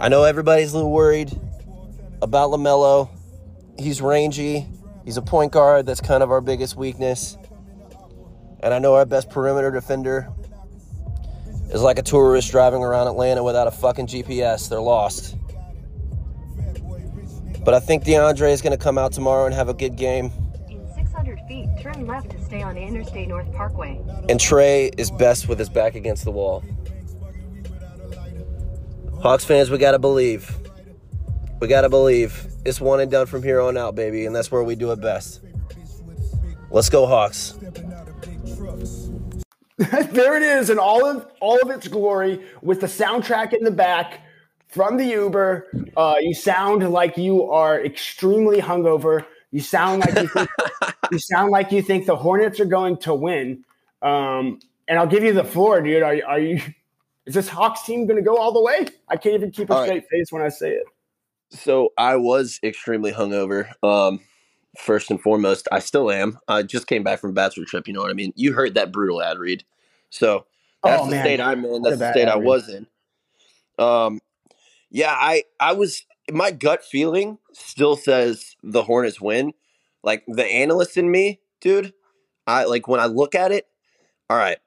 [0.02, 1.30] I know everybody's a little worried
[2.20, 3.08] about LaMelo.
[3.78, 4.66] He's rangy.
[5.04, 5.86] He's a point guard.
[5.86, 7.38] That's kind of our biggest weakness.
[8.64, 10.28] And I know our best perimeter defender
[11.70, 14.68] is like a tourist driving around Atlanta without a fucking GPS.
[14.68, 15.36] They're lost.
[17.64, 20.32] But I think DeAndre is going to come out tomorrow and have a good game.
[20.68, 24.00] In 600 feet, turn left to stay on Interstate North Parkway.
[24.28, 26.64] And Trey is best with his back against the wall.
[29.22, 30.50] Hawks fans, we got to believe.
[31.60, 32.44] We got to believe.
[32.64, 35.00] It's one and done from here on out, baby, and that's where we do it
[35.00, 35.40] best.
[36.70, 37.56] Let's go, Hawks.
[39.78, 43.70] there it is in all of all of its glory with the soundtrack in the
[43.70, 44.22] back
[44.66, 45.68] from the Uber.
[45.96, 49.24] Uh, you sound like you are extremely hungover.
[49.52, 50.50] You sound like you think,
[51.12, 53.64] you sound like you think the Hornets are going to win.
[54.02, 54.58] Um,
[54.88, 56.02] and I'll give you the floor, dude.
[56.02, 56.60] Are, are you?
[57.26, 58.86] Is this Hawks team going to go all the way?
[59.08, 60.08] I can't even keep a all straight right.
[60.10, 60.84] face when I say it.
[61.50, 63.70] So I was extremely hungover.
[63.82, 64.20] Um,
[64.78, 66.38] first and foremost, I still am.
[66.48, 67.86] I just came back from a bachelor trip.
[67.86, 68.32] You know what I mean?
[68.36, 69.64] You heard that brutal ad read.
[70.10, 70.46] So
[70.82, 71.24] that's oh, the man.
[71.24, 71.82] state I'm in.
[71.82, 72.86] That's the state I was in.
[73.78, 74.20] Um,
[74.90, 79.52] yeah, I I was my gut feeling still says the Hornets win.
[80.02, 81.92] Like the analyst in me, dude.
[82.46, 83.66] I like when I look at it.
[84.28, 84.58] All right,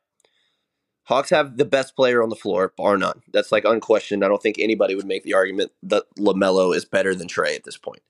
[1.05, 3.21] Hawks have the best player on the floor, bar none.
[3.31, 4.25] That's like unquestioned.
[4.25, 7.63] I don't think anybody would make the argument that LaMelo is better than Trey at
[7.63, 8.01] this point.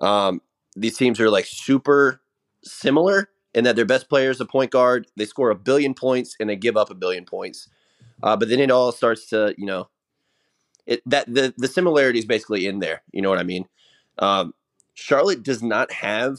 [0.00, 0.40] Um,
[0.76, 2.20] these teams are like super
[2.62, 5.08] similar in that their best player is a point guard.
[5.16, 7.68] They score a billion points and they give up a billion points.
[8.22, 9.88] Uh, but then it all starts to, you know,
[10.86, 13.02] it that the the similarity is basically in there.
[13.12, 13.66] You know what I mean?
[14.18, 14.54] Um,
[14.94, 16.38] Charlotte does not have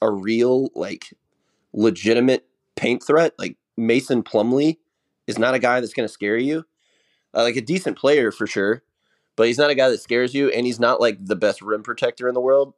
[0.00, 1.14] a real like
[1.72, 3.34] legitimate paint threat.
[3.38, 4.78] Like Mason Plumlee
[5.26, 6.64] is not a guy that's going to scare you.
[7.34, 8.82] Uh, like a decent player for sure,
[9.36, 11.82] but he's not a guy that scares you, and he's not like the best rim
[11.82, 12.74] protector in the world.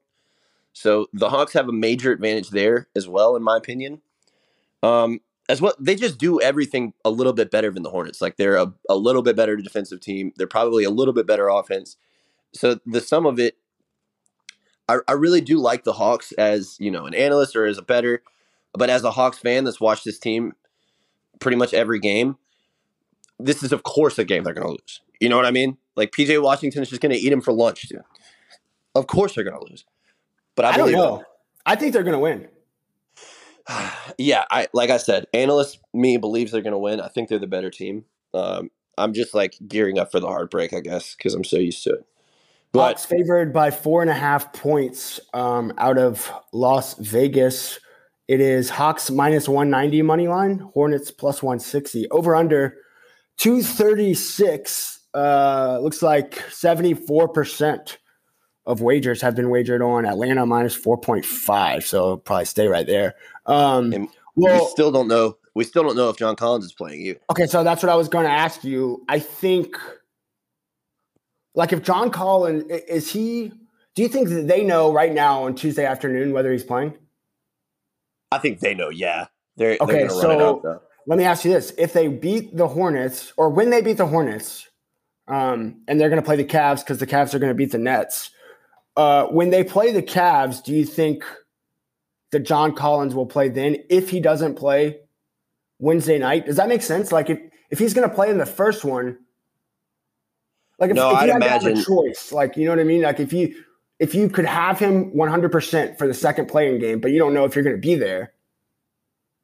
[0.72, 4.02] So the Hawks have a major advantage there as well, in my opinion.
[4.82, 8.20] Um, as well, they just do everything a little bit better than the Hornets.
[8.20, 10.32] Like they're a, a little bit better defensive team.
[10.36, 11.96] They're probably a little bit better offense.
[12.52, 13.56] so the sum of it,
[14.88, 17.82] I, I really do like the Hawks as you know an analyst or as a
[17.82, 18.22] better,
[18.72, 20.54] but as a Hawks fan that's watched this team
[21.40, 22.36] pretty much every game,
[23.38, 25.00] this is of course a game they're going to lose.
[25.20, 25.78] You know what I mean?
[25.96, 28.02] Like PJ Washington is just going to eat him for lunch, dude.
[28.94, 29.84] Of course they're going to lose.
[30.54, 31.24] But I, I don't know.
[31.66, 32.48] I think they're going to win.
[34.18, 37.00] yeah, I like I said, analyst me believes they're going to win.
[37.00, 38.04] I think they're the better team.
[38.32, 41.82] Um, I'm just like gearing up for the heartbreak, I guess, because I'm so used
[41.84, 42.06] to it.
[42.72, 47.78] But Hawks favored by four and a half points um, out of Las Vegas.
[48.26, 52.08] It is Hawks minus 190 money line, Hornets plus 160.
[52.10, 52.76] Over under
[53.38, 55.00] 236.
[55.12, 57.96] Uh, looks like 74%
[58.66, 61.82] of wagers have been wagered on Atlanta minus 4.5.
[61.82, 63.14] So probably stay right there.
[63.46, 65.36] Um, and well, we still don't know.
[65.54, 67.16] We still don't know if John Collins is playing you.
[67.30, 69.04] Okay, so that's what I was going to ask you.
[69.08, 69.76] I think,
[71.54, 73.52] like, if John Collins is he?
[73.94, 76.98] Do you think that they know right now on Tuesday afternoon whether he's playing?
[78.34, 78.88] I think they know.
[78.90, 80.82] Yeah, they're Okay, They're gonna run it so- out.
[81.06, 84.06] Let me ask you this: If they beat the Hornets, or when they beat the
[84.06, 84.68] Hornets,
[85.28, 87.72] um, and they're going to play the Cavs because the Cavs are going to beat
[87.72, 88.30] the Nets.
[88.96, 91.24] Uh, when they play the Cavs, do you think
[92.30, 93.76] that John Collins will play then?
[93.90, 95.00] If he doesn't play
[95.78, 97.12] Wednesday night, does that make sense?
[97.12, 97.38] Like if
[97.70, 99.18] if he's going to play in the first one,
[100.78, 102.70] like if, No, if I'd you had to have a imagine- choice, like you know
[102.72, 103.02] what I mean?
[103.02, 103.54] Like if you
[103.98, 107.18] if you could have him one hundred percent for the second playing game, but you
[107.18, 108.32] don't know if you're going to be there.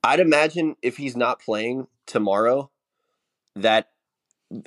[0.02, 2.70] I'd imagine if he's not playing tomorrow,
[3.54, 3.90] that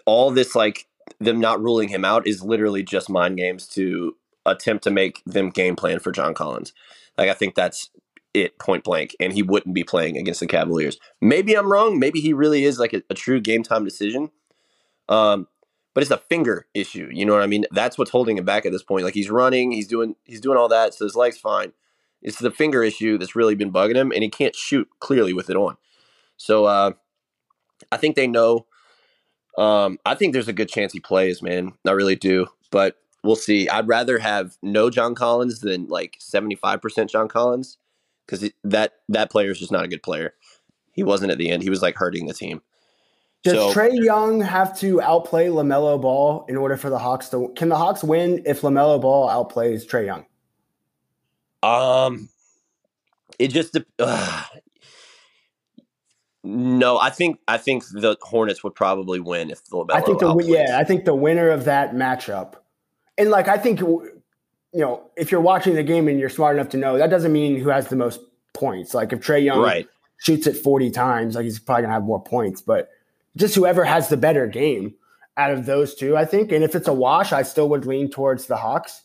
[0.06, 0.88] all this like
[1.19, 4.15] them not ruling him out is literally just mind games to
[4.46, 6.74] attempt to make them game plan for John Collins.
[7.17, 7.89] Like I think that's
[8.34, 10.98] it point blank, and he wouldn't be playing against the Cavaliers.
[11.22, 12.00] Maybe I'm wrong.
[12.00, 14.32] Maybe he really is like a, a true game time decision.
[15.10, 15.48] Um,
[15.94, 17.10] but it's a finger issue.
[17.12, 17.66] You know what I mean?
[17.72, 19.04] That's what's holding him back at this point.
[19.04, 21.74] Like he's running, he's doing he's doing all that, so his leg's fine.
[22.22, 25.50] It's the finger issue that's really been bugging him, and he can't shoot clearly with
[25.50, 25.78] it on.
[26.38, 26.92] So uh,
[27.92, 28.66] I think they know.
[29.58, 31.74] Um, I think there's a good chance he plays, man.
[31.86, 33.70] I really do, but we'll see.
[33.70, 37.78] I'd rather have no John Collins than like 75% John Collins
[38.26, 40.34] because that that player is just not a good player.
[40.94, 41.64] He wasn't at the end.
[41.64, 42.62] He was like hurting the team.
[43.44, 47.52] Does So- Trey Young have to outplay Lamelo Ball in order for the Hawks to?
[47.56, 50.26] Can the Hawks win if Lamelo Ball outplays Trey Young?
[51.62, 52.30] Um,
[53.40, 54.44] it just dep- uh,
[56.44, 56.98] no.
[57.00, 60.48] I think I think the Hornets would probably win if the I think the outplays.
[60.48, 62.56] yeah, I think the winner of that matchup,
[63.18, 64.22] and like I think you
[64.74, 67.60] know if you're watching the game and you're smart enough to know that doesn't mean
[67.60, 68.22] who has the most
[68.54, 68.94] points.
[68.94, 69.88] Like if Trey Young right.
[70.18, 72.90] shoots it 40 times, like he's probably gonna have more points, but
[73.36, 74.93] just whoever has the better game
[75.38, 76.52] out of those two, I think.
[76.52, 79.02] And if it's a wash, I still would lean towards the Hawks.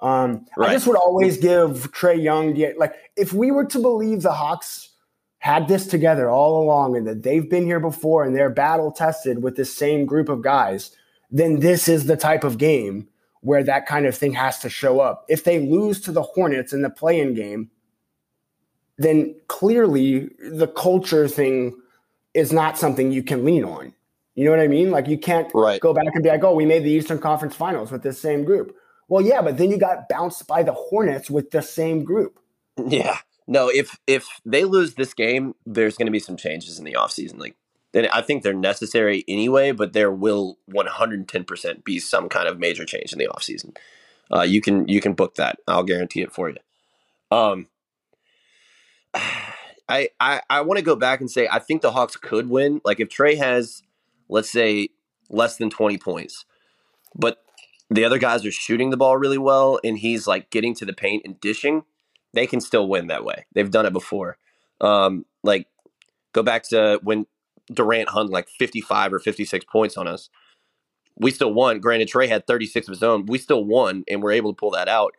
[0.00, 4.22] Um, I just would always give Trey Young the like if we were to believe
[4.22, 4.90] the Hawks
[5.38, 9.42] had this together all along and that they've been here before and they're battle tested
[9.42, 10.94] with this same group of guys,
[11.30, 13.08] then this is the type of game
[13.40, 15.24] where that kind of thing has to show up.
[15.28, 17.70] If they lose to the Hornets in the play-in game,
[18.98, 21.76] then clearly the culture thing
[22.34, 23.92] is not something you can lean on.
[24.34, 24.90] You know what I mean?
[24.90, 25.80] Like you can't Right.
[25.80, 28.44] go back and be like, "Oh, we made the Eastern Conference Finals with this same
[28.44, 28.74] group."
[29.08, 32.38] Well, yeah, but then you got bounced by the Hornets with the same group.
[32.88, 33.18] Yeah.
[33.46, 36.94] No, if if they lose this game, there's going to be some changes in the
[36.94, 37.38] offseason.
[37.38, 37.56] Like,
[37.92, 42.84] and I think they're necessary anyway, but there will 110% be some kind of major
[42.86, 43.76] change in the offseason.
[44.34, 45.58] Uh, you can you can book that.
[45.68, 46.56] I'll guarantee it for you.
[47.30, 47.66] Um,
[49.88, 52.80] I I, I want to go back and say I think the Hawks could win.
[52.84, 53.82] Like if Trey has,
[54.28, 54.88] let's say,
[55.30, 56.44] less than 20 points,
[57.14, 57.38] but
[57.90, 60.92] the other guys are shooting the ball really well, and he's like getting to the
[60.94, 61.84] paint and dishing
[62.32, 63.46] they can still win that way.
[63.52, 64.38] They've done it before.
[64.80, 65.66] Um, like
[66.32, 67.26] go back to when
[67.72, 70.30] Durant hung like 55 or 56 points on us.
[71.16, 71.78] We still won.
[71.78, 73.26] Granted, Trey had 36 of his own.
[73.26, 75.14] We still won, and we're able to pull that out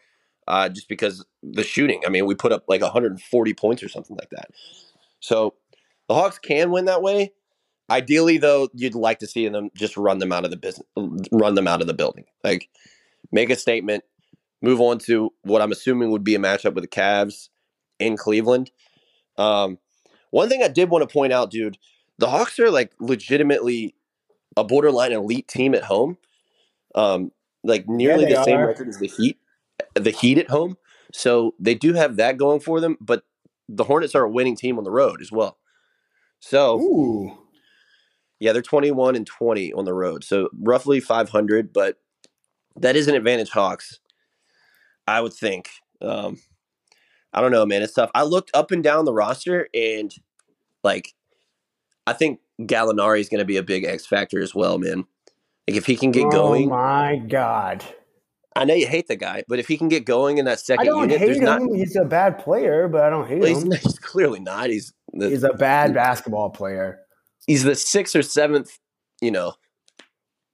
[0.47, 2.01] uh, just because the shooting.
[2.05, 4.51] I mean, we put up like 140 points or something like that.
[5.19, 5.55] So
[6.07, 7.31] the Hawks can win that way.
[7.89, 10.87] Ideally, though, you'd like to see them just run them out of the business,
[11.31, 12.25] run them out of the building.
[12.43, 12.69] Like
[13.31, 14.03] make a statement,
[14.61, 17.49] move on to what I'm assuming would be a matchup with the Cavs
[17.99, 18.71] in Cleveland.
[19.37, 19.77] Um,
[20.31, 21.77] one thing I did want to point out, dude,
[22.17, 23.95] the Hawks are like legitimately
[24.55, 26.17] a borderline elite team at home.
[26.95, 27.31] Um,
[27.63, 28.67] like nearly they the same are.
[28.67, 29.37] record as the Heat,
[29.93, 30.77] the Heat at home.
[31.13, 33.23] So they do have that going for them, but
[33.69, 35.57] the Hornets are a winning team on the road as well.
[36.39, 37.37] So Ooh.
[38.39, 40.23] yeah, they're 21 and 20 on the road.
[40.23, 41.97] So roughly 500, but
[42.75, 43.99] that is an advantage Hawks.
[45.07, 45.69] I would think.
[46.01, 46.39] Um,
[47.33, 47.81] I don't know, man.
[47.81, 48.11] It's tough.
[48.13, 50.13] I looked up and down the roster, and
[50.83, 51.13] like,
[52.05, 55.05] I think Gallinari is going to be a big X factor as well, man.
[55.67, 57.83] Like, if he can get oh going, my god!
[58.55, 60.55] I know you hate the guy, but if he can get going in that I
[60.55, 61.43] second don't unit, hate him.
[61.43, 61.61] not.
[61.75, 63.71] He's a bad player, but I don't hate Well, him.
[63.71, 64.69] he's clearly not.
[64.69, 66.99] He's the, He's a bad basketball player.
[67.47, 68.77] he's the sixth or seventh,
[69.21, 69.53] you know,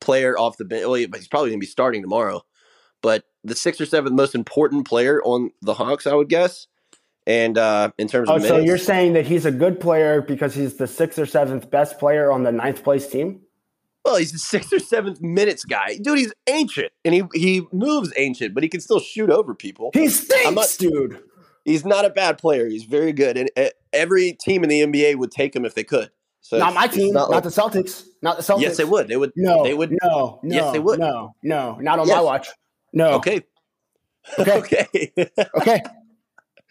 [0.02, 0.84] player off the bench.
[0.86, 2.42] Well, he- he's probably going to be starting tomorrow,
[3.02, 6.68] but the sixth or seventh most important player on the Hawks, I would guess.
[7.28, 10.56] And uh, in terms Oh, of so you're saying that he's a good player because
[10.56, 13.42] he's the sixth or seventh best player on the ninth place team?
[14.06, 16.18] Well, he's the sixth or seventh minutes guy, dude.
[16.18, 19.92] He's ancient, and he he moves ancient, but he can still shoot over people.
[19.94, 21.22] He stinks, not- dude.
[21.66, 22.68] He's not a bad player.
[22.68, 25.84] He's very good, and uh, every team in the NBA would take him if they
[25.84, 26.10] could.
[26.42, 27.14] So Not my team.
[27.14, 28.06] Not, like- the Celtics.
[28.22, 28.62] Not the Celtics.
[28.62, 29.08] yes, they would.
[29.08, 29.34] They would.
[29.36, 29.92] No, they would.
[30.02, 30.56] No, no.
[30.56, 31.00] Yes, they would.
[31.00, 31.76] No, no.
[31.80, 32.48] Not on my watch.
[32.94, 33.12] No.
[33.16, 33.42] Okay.
[34.40, 34.88] Okay.
[35.18, 35.42] okay.
[35.56, 35.82] Okay.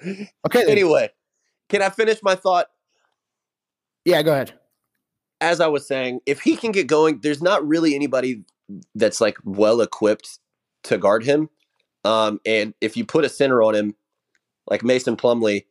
[0.46, 0.64] Okay.
[0.70, 1.10] anyway,
[1.68, 2.68] can I finish my thought?
[4.04, 4.52] Yeah, go ahead.
[5.40, 8.44] As I was saying, if he can get going, there's not really anybody
[8.94, 10.38] that's like well equipped
[10.84, 11.48] to guard him.
[12.04, 13.94] Um, and if you put a center on him,
[14.68, 15.64] like Mason Plumlee,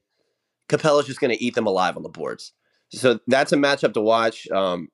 [0.70, 2.54] Capela's just going to eat them alive on the boards.
[2.90, 4.50] So that's a matchup to watch.
[4.50, 4.90] Um,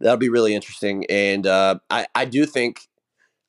[0.00, 1.06] that'll be really interesting.
[1.08, 2.88] And uh, I, I do think,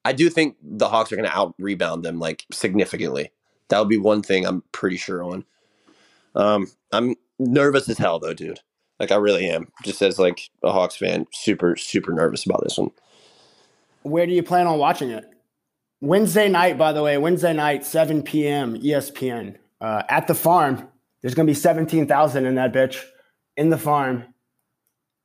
[0.03, 3.31] I do think the Hawks are going to out rebound them like significantly.
[3.69, 5.45] That would be one thing I'm pretty sure on.
[6.35, 8.59] Um, I'm nervous as hell though, dude.
[9.01, 9.67] Like I really am.
[9.83, 12.91] Just as like a Hawks fan, super super nervous about this one.
[14.03, 15.25] Where do you plan on watching it?
[16.01, 18.75] Wednesday night, by the way, Wednesday night, 7 p.m.
[18.79, 19.55] ESPN.
[19.79, 20.87] Uh, at the farm,
[21.21, 23.03] there's going to be 17,000 in that bitch
[23.57, 24.23] in the farm,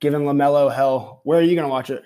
[0.01, 1.21] giving LaMelo hell.
[1.23, 2.03] Where are you going to watch it?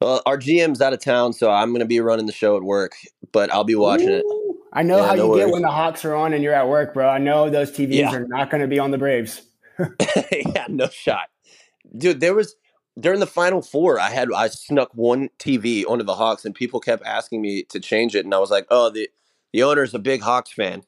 [0.00, 2.62] Well, our GM's out of town, so I'm going to be running the show at
[2.62, 2.92] work,
[3.32, 4.24] but I'll be watching it.
[4.72, 6.68] I know Yeah, how no you get when the Hawks are on and you're at
[6.68, 7.08] work, bro.
[7.08, 8.14] I know those TVs Yeah.
[8.14, 9.42] are not going to be on the Braves.
[10.32, 11.28] yeah, no shot,
[11.96, 12.20] dude.
[12.20, 12.56] There was
[12.98, 16.80] during the final four, I had I snuck one TV onto the Hawks, and people
[16.80, 19.08] kept asking me to change it, and I was like, "Oh, the
[19.52, 20.82] the owner's a big Hawks fan,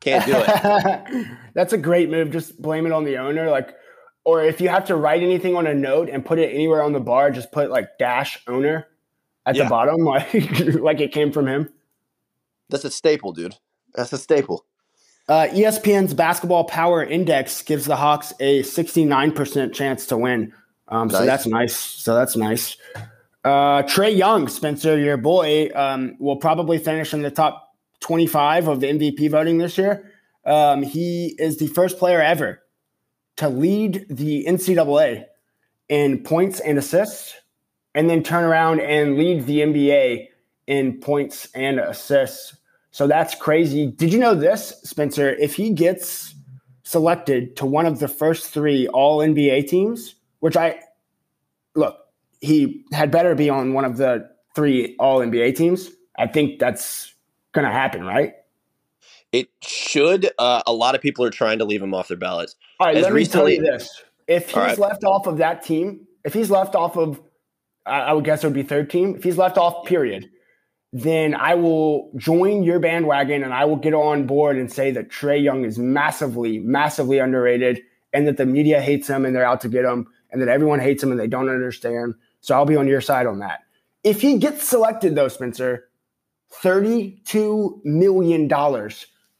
[0.00, 2.30] can't do it." That's a great move.
[2.30, 3.50] Just blame it on the owner.
[3.50, 3.74] Like,
[4.24, 6.92] or if you have to write anything on a note and put it anywhere on
[6.92, 8.86] the bar, just put like dash owner
[9.46, 9.64] at Yeah.
[9.64, 10.32] the bottom, like
[10.74, 11.68] like it came from him.
[12.70, 13.56] That's a staple, dude.
[13.94, 14.64] That's a staple.
[15.30, 20.52] Uh, ESPN's Basketball Power Index gives the Hawks a 69% chance to win.
[20.88, 21.76] Um, So that's nice.
[21.76, 22.76] So that's nice.
[23.44, 28.80] Uh, Trae Young, Spencer, your boy, um, will probably finish in the top 25 of
[28.80, 30.10] the MVP voting this year.
[30.44, 32.60] Um, he is the first player ever
[33.36, 35.26] to lead the NCAA
[35.88, 37.36] in points and assists,
[37.94, 40.26] and then turn around and lead the NBA
[40.66, 42.56] in points and assists.
[42.90, 43.86] So that's crazy.
[43.86, 45.30] Did you know this, Spencer?
[45.30, 46.34] If he gets
[46.82, 50.80] selected to one of the first three All NBA teams, which I
[51.74, 51.98] look,
[52.40, 55.90] he had better be on one of the three All NBA teams.
[56.18, 57.14] I think that's
[57.52, 58.34] going to happen, right?
[59.32, 60.30] It should.
[60.38, 62.56] Uh, a lot of people are trying to leave him off their ballots.
[62.80, 64.78] All right, As let me tell you this: if he's right.
[64.78, 67.20] left off of that team, if he's left off of,
[67.86, 69.14] I, I would guess it would be third team.
[69.14, 70.28] If he's left off, period,
[70.92, 75.08] then I will join your bandwagon and I will get on board and say that
[75.08, 79.60] Trae Young is massively, massively underrated, and that the media hates him and they're out
[79.60, 82.14] to get him, and that everyone hates him and they don't understand.
[82.40, 83.60] So I'll be on your side on that.
[84.02, 85.88] If he gets selected, though, Spencer,
[86.62, 88.48] $32 million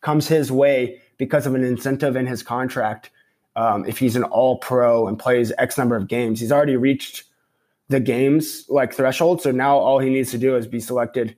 [0.01, 3.11] comes his way because of an incentive in his contract.
[3.57, 7.25] Um, if he's an all pro and plays X number of games, he's already reached
[7.90, 9.42] the games like threshold.
[9.42, 11.37] So now all he needs to do is be selected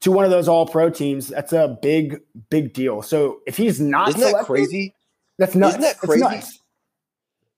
[0.00, 1.28] to one of those all pro teams.
[1.28, 2.20] That's a big,
[2.50, 3.00] big deal.
[3.00, 4.94] So if he's not Isn't that crazy?
[5.38, 5.76] That's nuts.
[5.78, 6.58] Isn't that crazy?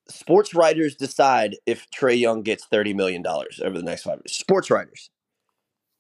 [0.07, 4.33] Sports writers decide if Trae Young gets thirty million dollars over the next five years.
[4.37, 5.09] Sports writers.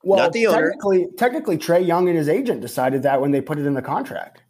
[0.02, 0.60] Well, Not the owner.
[0.60, 3.80] technically, technically, Trae Young and his agent decided that when they put it in the
[3.80, 4.42] contract.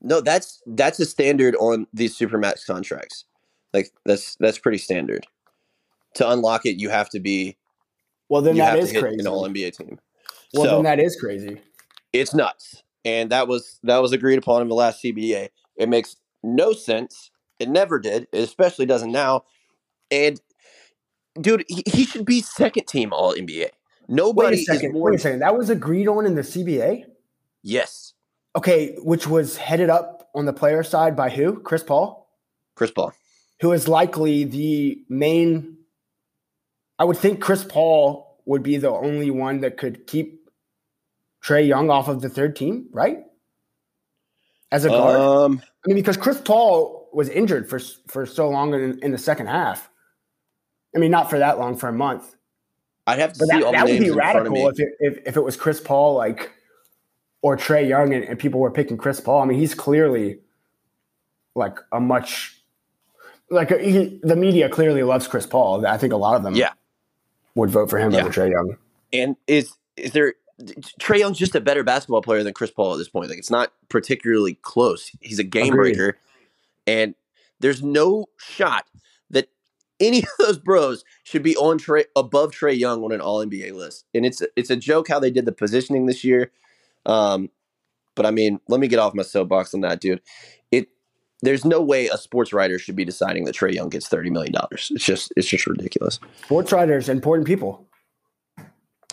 [0.00, 3.24] No, that's that's a standard on these supermax contracts.
[3.74, 5.26] Like that's that's pretty standard.
[6.16, 7.56] To unlock it, you have to be
[8.28, 9.18] Well, then you that have is crazy.
[9.20, 9.98] an All NBA team.
[10.54, 11.60] Well, so then that is crazy.
[12.12, 15.48] it's nuts, and that was that was agreed upon in the last CBA.
[15.76, 17.30] It makes no sense.
[17.58, 18.26] It never did.
[18.32, 19.44] It especially doesn't now.
[20.10, 20.38] And
[21.40, 23.68] dude, he, he should be second team All NBA.
[24.08, 24.88] Nobody Wait a second.
[24.90, 25.10] is more.
[25.10, 25.38] Wait a second.
[25.40, 27.04] That was agreed on in the CBA.
[27.62, 28.12] Yes,
[28.54, 31.60] Okay, which was headed up on the player side by who?
[31.60, 32.28] Chris Paul,
[32.74, 33.14] Chris Paul.
[33.60, 35.78] who is likely the main.
[36.98, 40.48] I would think Chris Paul would be the only one that could keep
[41.42, 43.18] Trae Young off of the third team, right?
[44.70, 45.20] As a guard.
[45.20, 47.78] Um, I mean, because Chris Paul was injured for
[48.08, 49.90] for so long in, in the second half.
[50.94, 52.36] I mean, not for that long, for a month.
[53.06, 54.64] I'd have to But see that, all the that would be in front of me.
[54.64, 56.52] radical if it, if, if it was Chris Paul, like,
[57.42, 59.42] or Trae Young, and, and people were picking Chris Paul.
[59.42, 60.40] I mean, he's clearly
[61.54, 62.62] like a much
[63.50, 65.84] like he, the media clearly loves Chris Paul.
[65.86, 66.72] I think a lot of them, Yeah.
[67.54, 68.20] Would vote for him Yeah.
[68.22, 68.76] over Trae Young.
[69.12, 70.34] And is is there
[71.00, 73.28] Trae Young's just a better basketball player than Chris Paul at this point.
[73.30, 75.10] Like it's not particularly close.
[75.20, 75.96] He's a game Agreed.
[75.96, 76.18] breaker,
[76.86, 77.14] and
[77.60, 78.86] there's no shot
[79.30, 79.48] that
[80.00, 83.72] any of those bros should be on Trae above Trae Young on an All NBA
[83.74, 84.04] list.
[84.14, 86.52] And it's it's a joke how they did the positioning this year.
[87.06, 87.50] Um,
[88.14, 90.20] but I mean, let me get off my soapbox on that, dude.
[90.70, 90.88] It
[91.42, 94.52] there's no way a sports writer should be deciding that Trae Young gets thirty million
[94.52, 94.90] dollars.
[94.94, 96.18] It's just it's just ridiculous.
[96.44, 97.86] Sports writers, important people,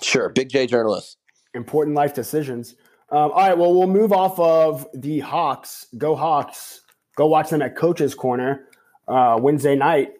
[0.01, 1.17] Sure, big J journalist.
[1.53, 2.75] important life decisions.
[3.11, 5.87] Um, all right, well, we'll move off of the Hawks.
[5.97, 6.81] Go Hawks!
[7.17, 8.65] Go watch them at Coach's Corner
[9.07, 10.11] uh, Wednesday night.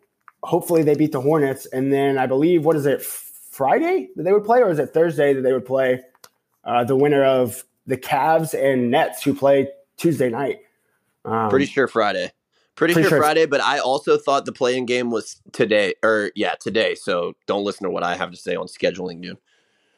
[0.44, 4.34] Hopefully, they beat the Hornets, and then I believe what is it Friday that they
[4.34, 6.02] would play, or is it Thursday that they would play
[6.64, 10.60] uh, the winner of the Cavs and Nets, who play Tuesday night.
[11.30, 12.32] Um, Pretty sure Friday.
[12.76, 16.32] Pretty, pretty sure, sure- Friday, but I also thought the play-in game was today, or
[16.36, 16.96] yeah, today.
[16.96, 19.38] So don't listen to what I have to say on scheduling, dude.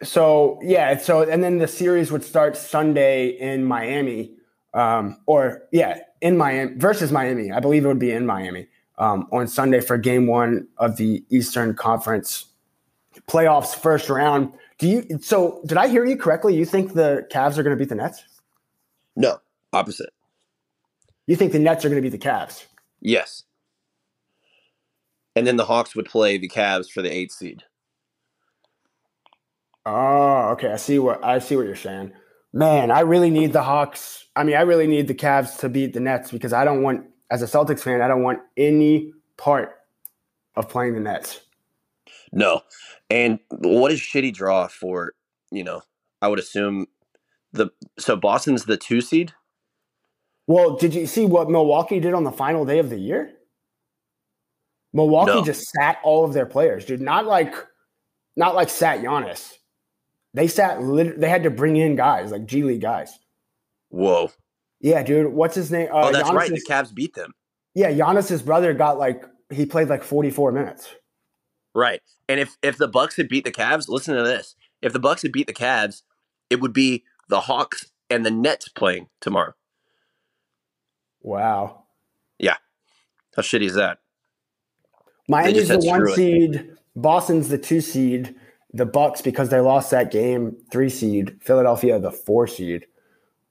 [0.02, 4.32] So yeah, so and then the series would start Sunday in Miami,
[4.74, 7.52] um, or yeah, in Miami versus Miami.
[7.52, 8.68] I believe it would be in Miami
[8.98, 12.46] um, on Sunday for Game One of the Eastern Conference
[13.28, 14.52] playoffs first round.
[14.80, 15.20] Do you?
[15.22, 16.56] So did I hear you correctly?
[16.56, 18.24] You think the Cavs are going to beat the Nets?
[19.16, 19.38] No,
[19.72, 20.10] opposite.
[21.28, 22.66] You think the Nets are going to beat the Cavs?
[23.00, 23.44] Yes.
[25.36, 27.64] And then the Hawks would play the Cavs for the eighth seed.
[29.86, 30.72] Oh, okay.
[30.72, 32.12] I see what I see what you're saying.
[32.54, 34.26] Man, I really need the Hawks.
[34.36, 37.06] I mean, I really need the Cavs to beat the Nets because I don't want,
[37.30, 39.78] as a Celtics fan, I don't want any part
[40.56, 41.40] of playing the Nets.
[42.34, 42.62] No.
[43.10, 45.14] And what a shitty draw for,
[45.50, 45.82] you know,
[46.22, 46.88] I would assume
[47.54, 49.34] the so Boston's the two seed?
[50.52, 53.32] Well, did you see what Milwaukee did on the final day of the year?
[54.92, 55.46] Milwaukee No.
[55.46, 57.00] just sat all of their players, dude.
[57.00, 57.56] Not like,
[58.36, 59.54] not like sat Giannis.
[60.34, 60.84] They sat.
[60.84, 63.18] Lit- they had to bring in guys like G League guys.
[63.90, 64.32] Whoa.
[64.82, 65.32] Yeah, dude.
[65.32, 65.88] What's his name?
[65.90, 66.50] Uh, oh, that's right.
[66.50, 67.34] The Cavs beat them.
[67.74, 70.90] Yeah, Giannis's brother got like he played like 44 minutes.
[71.74, 72.02] Right.
[72.28, 74.56] And if if the Bucks had beat the Cavs, listen to this.
[74.82, 76.02] If the Bucks had beat the Cavs,
[76.50, 79.54] it would be the Hawks and the Nets playing tomorrow.
[81.22, 81.84] Wow.
[82.40, 82.56] Yeah.
[83.36, 84.00] How shitty is that?
[85.28, 86.16] Miami's the one screw it.
[86.16, 86.72] seed.
[86.96, 88.36] Boston's the two seed.
[88.74, 91.38] The Bucks, because they lost that game, three seed.
[91.42, 92.86] Philadelphia, the four seed.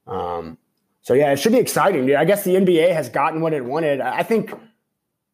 [0.07, 0.57] Um,
[1.01, 2.07] so yeah, it should be exciting.
[2.07, 2.15] Dude.
[2.15, 4.01] I guess the NBA has gotten what it wanted.
[4.01, 4.51] I think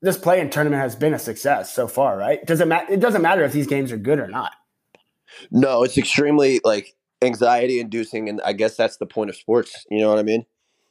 [0.02, 2.18] this play-in tournament has been a success so far.
[2.18, 2.46] Right?
[2.46, 2.92] Does it matter?
[2.92, 4.52] It doesn't matter if these games are good or not.
[5.52, 9.86] No, it's extremely like anxiety inducing and I guess that's the point of sports.
[9.90, 10.46] You know what I mean?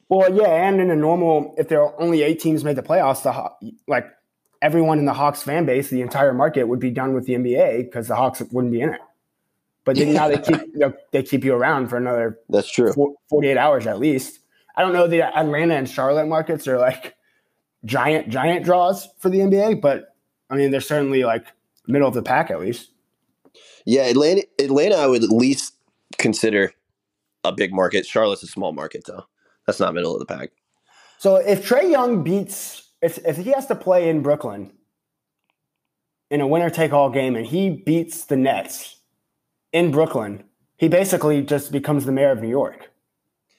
[0.09, 3.23] Well, yeah, and in a normal, if there are only eight teams made the playoffs,
[3.23, 4.07] the like
[4.61, 7.85] everyone in the Hawks fan base, the entire market would be done with the NBA
[7.85, 9.01] because the Hawks wouldn't be in it.
[9.83, 12.93] But then now they keep you know, they keep you around for another That's true.
[13.29, 14.39] 48 hours at least.
[14.75, 17.15] I don't know the Atlanta and Charlotte markets are like
[17.85, 20.15] giant giant draws for the NBA, but
[20.49, 21.47] I mean they're certainly like
[21.87, 22.91] middle of the pack at least.
[23.85, 25.73] Yeah, Atlanta Atlanta I would at least
[26.17, 26.73] consider
[27.45, 28.05] a big market.
[28.05, 29.23] Charlotte's a small market though.
[29.67, 30.51] That's not middle of the pack.
[31.19, 34.71] So if Trae Young beats, if if he has to play in Brooklyn
[36.31, 38.97] in a winner take all game and he beats the Nets
[39.71, 40.43] in Brooklyn,
[40.77, 42.91] he basically just becomes the mayor of New York.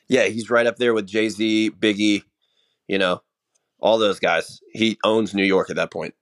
[0.08, 2.22] Yeah, he's right up there with Jay Z, Biggie,
[2.86, 3.22] you know,
[3.80, 4.60] all those guys.
[4.72, 6.14] He owns New York at that point.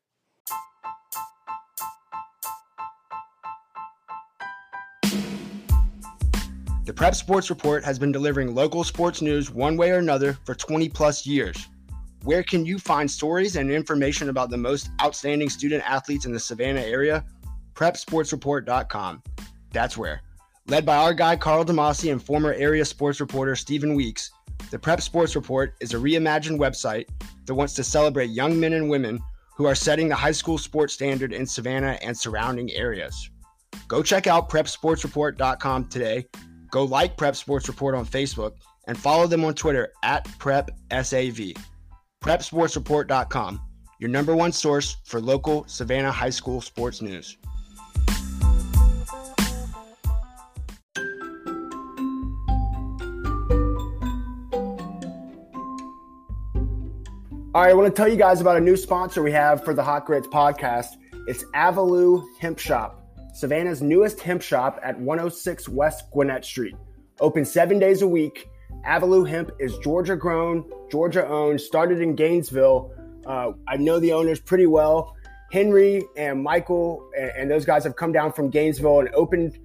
[6.87, 10.55] The Prep Sports Report has been delivering local sports news one way or another for
[10.55, 11.66] 20 plus years.
[12.22, 16.39] Where can you find stories and information about the most outstanding student athletes in the
[16.39, 17.24] Savannah area?
[17.74, 19.20] PrepSportsReport.com.
[19.72, 20.22] That's where.
[20.68, 24.30] Led by our guy Carl Damasi and former area sports reporter Stephen Weeks,
[24.70, 27.09] the Prep Sports Report is a reimagined website
[27.47, 29.18] that wants to celebrate young men and women
[29.57, 33.28] who are setting the high school sports standard in Savannah and surrounding areas.
[33.89, 36.26] Go check out PrepSportsReport.com today
[36.76, 38.52] Go like Prep Sports Report on Facebook
[38.86, 41.56] and follow them on Twitter at PrepSAV.
[42.22, 43.60] PrepSportsReport.com,
[43.98, 47.38] your number one source for local Savannah High School sports news.
[57.54, 59.72] All right, I want to tell you guys about a new sponsor we have for
[59.72, 60.88] the Hot Grits podcast.
[61.26, 63.05] It's Avaloo Hemp Shop.
[63.37, 66.74] Savannah's newest hemp shop at 106 West Gwinnett Street.
[67.20, 68.49] Open seven days a week.
[68.87, 72.91] Avaloo Hemp is Georgia grown, Georgia owned, started in Gainesville.
[73.26, 75.14] Uh, I know the owners pretty well.
[75.53, 79.59] Henry and Michael and, and those guys have come down from Gainesville and opened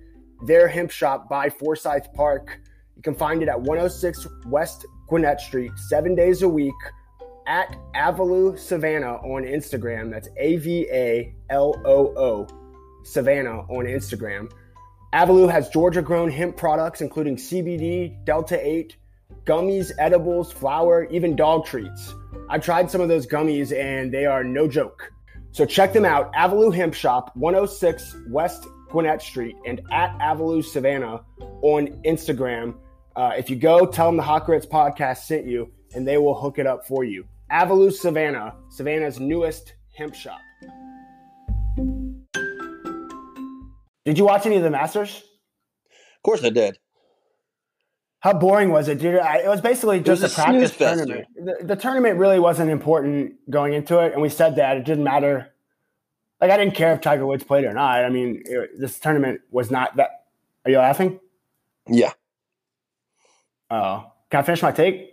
[0.46, 2.60] their hemp shop by Forsyth Park.
[2.98, 6.74] You can find it at 106 West Gwinnett Street, seven days a week
[7.48, 10.12] at Avaloo Savannah on Instagram.
[10.12, 12.61] That's A V A L O O
[13.04, 14.52] Savannah on Instagram.
[15.14, 18.96] Avaloo has Georgia grown hemp products, including CBD, Delta 8,
[19.46, 22.14] gummies, edibles, flour, even dog treats.
[22.50, 25.12] I've tried some of those gummies and they are no joke.
[25.52, 26.34] So check them out.
[26.34, 31.22] Avaloo Hemp Shop, 106 West Gwinnett Street, and at Avaloo Savannah
[31.62, 32.76] on Instagram.
[33.16, 36.40] Uh, if you go, tell them the Hot Grits podcast sent you, and they will
[36.40, 37.26] hook it up for you.
[37.52, 40.40] Avaloo Savannah, Savannah's newest hemp shop.
[44.06, 45.16] Did you watch any of the Masters?
[45.16, 46.78] Of course I did.
[48.22, 49.20] How boring was it, dude?
[49.20, 51.28] I, it was basically just was a a practice fest, tournament.
[51.36, 55.04] The, the tournament really wasn't important going into it, and we said that it didn't
[55.04, 55.52] matter.
[56.40, 58.04] Like I didn't care if Tiger Woods played or not.
[58.04, 60.26] I mean, it, this tournament was not that.
[60.66, 61.20] Are you laughing?
[61.88, 62.12] Yeah.
[63.72, 65.10] Oh, can I finish my take?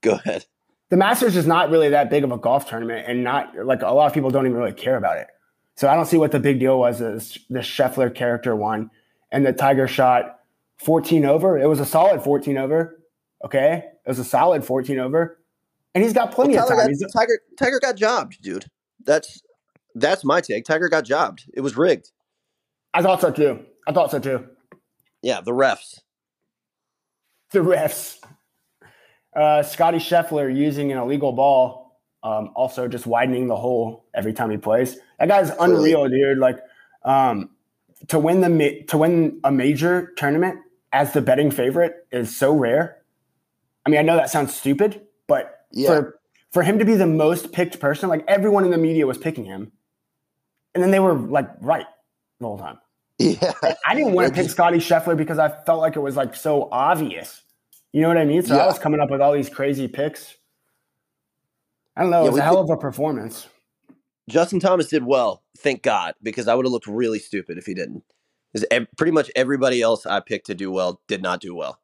[0.00, 0.44] Go ahead.
[0.90, 3.90] the Masters is not really that big of a golf tournament, and not like a
[3.92, 5.26] lot of people don't even really care about it.
[5.76, 7.00] So I don't see what the big deal was.
[7.00, 8.90] Is the Scheffler character won,
[9.32, 10.40] and the Tiger shot
[10.78, 11.58] 14 over.
[11.58, 13.00] It was a solid 14 over.
[13.44, 15.38] Okay, it was a solid 14 over,
[15.94, 16.92] and he's got plenty Well, of time.
[16.92, 18.66] got- Tiger Tiger got jobbed, dude.
[19.04, 19.42] That's
[19.94, 20.64] that's my take.
[20.64, 21.44] Tiger got jobbed.
[21.54, 22.10] It was rigged.
[22.94, 23.64] I thought so too.
[23.86, 24.46] I thought so too.
[25.22, 26.00] Yeah, the refs.
[27.50, 28.18] The refs.
[29.34, 31.83] Uh, Scottie Scheffler using an illegal ball,
[32.24, 34.96] um, also just widening the hole every time he plays.
[35.20, 36.38] That guy's unreal, dude.
[36.38, 36.58] Like
[37.04, 37.50] um,
[38.08, 40.58] to win the ma- to win a major tournament
[40.92, 42.98] as the betting favorite is so rare.
[43.86, 45.88] I mean, I know that sounds stupid, but Yeah.
[45.88, 46.20] for
[46.52, 49.44] for him to be the most picked person, like everyone in the media was picking
[49.44, 49.72] him,
[50.74, 51.86] and then they were like right
[52.40, 52.78] the whole time.
[53.18, 53.52] Yeah.
[53.86, 56.68] I didn't want to pick Scottie Scheffler because I felt like it was like so
[56.72, 57.42] obvious.
[57.92, 58.42] You know what I mean?
[58.42, 60.34] So I was coming up with all these crazy picks.
[61.96, 62.22] I don't know.
[62.22, 63.46] Yeah, it was a hell did- of a performance.
[64.28, 67.74] Justin Thomas did well, thank God, because I would have looked really stupid if he
[67.74, 68.02] didn't.
[68.52, 71.78] Because ev- pretty much everybody else I picked to do well did not do well.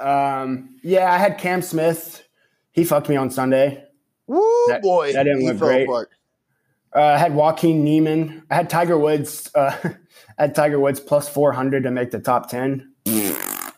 [0.00, 2.26] Um, yeah, I had Cam Smith.
[2.72, 3.84] He fucked me on Sunday.
[4.26, 5.88] Woo That- boy, that didn't look great.
[5.88, 8.42] Uh, I had Joaquin Niemann.
[8.50, 9.50] I had Tiger Woods.
[9.54, 9.76] Uh,
[10.38, 12.92] I had Tiger Woods plus 400 to make the top 10.
[13.04, 13.72] that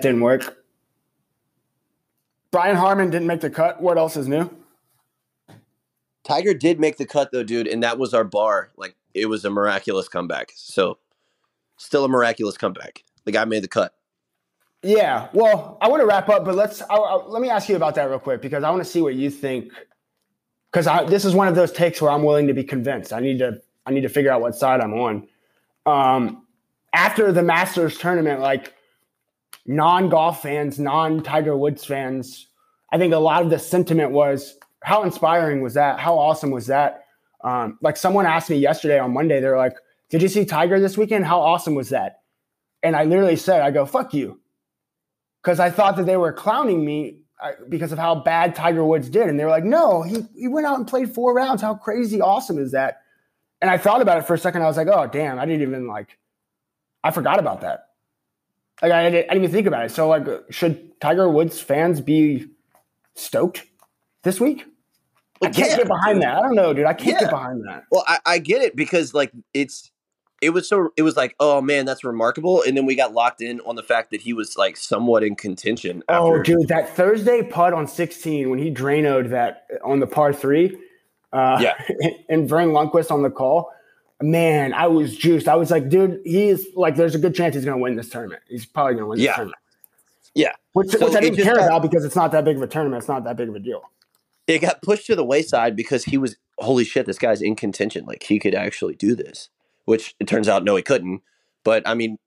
[0.00, 0.56] didn't work.
[2.50, 3.80] Brian Harman didn't make the cut.
[3.80, 4.50] What else is new?
[6.24, 8.70] Tiger did make the cut though, dude, and that was our bar.
[8.76, 10.52] Like it was a miraculous comeback.
[10.54, 10.98] So,
[11.76, 13.04] still a miraculous comeback.
[13.24, 13.94] The guy made the cut.
[14.82, 17.76] Yeah, well, I want to wrap up, but let's I, I, let me ask you
[17.76, 19.72] about that real quick because I want to see what you think.
[20.72, 23.12] Because this is one of those takes where I'm willing to be convinced.
[23.12, 25.28] I need to I need to figure out what side I'm on.
[25.86, 26.46] Um,
[26.92, 28.74] after the Masters tournament, like
[29.66, 32.48] non golf fans, non Tiger Woods fans,
[32.92, 36.00] I think a lot of the sentiment was how inspiring was that?
[36.00, 37.04] How awesome was that?
[37.42, 39.76] Um, like someone asked me yesterday on Monday, they're like,
[40.10, 41.24] "Did you see Tiger this weekend?
[41.24, 42.20] How awesome was that?"
[42.82, 44.40] And I literally said, "I go fuck you."
[45.42, 49.08] because I thought that they were clowning me uh, because of how bad Tiger Woods
[49.08, 51.62] did, and they were like, "No, he he went out and played four rounds.
[51.62, 53.00] How crazy awesome is that?"
[53.62, 54.62] And I thought about it for a second.
[54.62, 55.38] I was like, "Oh, damn!
[55.38, 56.18] I didn't even like,
[57.02, 57.89] I forgot about that.
[58.82, 59.90] Like, I didn't, I didn't even think about it.
[59.90, 62.46] So, like, should Tiger Woods fans be
[63.14, 63.64] stoked
[64.22, 64.64] this week?
[65.42, 66.22] I can't yeah, get behind dude.
[66.24, 66.36] that.
[66.36, 66.84] I don't know, dude.
[66.86, 67.20] I can't Yeah.
[67.20, 67.84] get behind that.
[67.90, 69.90] Well, I, I get it because like it's
[70.42, 73.40] it was so it was like oh man that's remarkable, and then we got locked
[73.40, 76.02] in on the fact that he was like somewhat in contention.
[76.10, 80.76] Oh, dude, that Thursday putt on 16 when he drainoed that on the par three.
[81.32, 81.74] Uh, Yeah.
[82.28, 83.70] and Verne Lundquist on the call.
[84.22, 85.48] Man, I was juiced.
[85.48, 88.08] I was like, dude, he's like, there's a good chance he's going to win this
[88.10, 88.42] tournament.
[88.48, 89.34] He's probably going to win this Yeah.
[89.36, 89.58] tournament.
[90.34, 90.52] Yeah.
[90.74, 92.66] Which, So which I didn't care got- about because it's not that big of a
[92.66, 93.00] tournament.
[93.02, 93.82] It's not that big of a deal.
[94.46, 98.04] it got pushed to the wayside because he was holy shit this guy's in contention
[98.04, 99.48] like he could actually do this
[99.86, 101.22] which it turns out no he couldn't
[101.64, 102.18] but i mean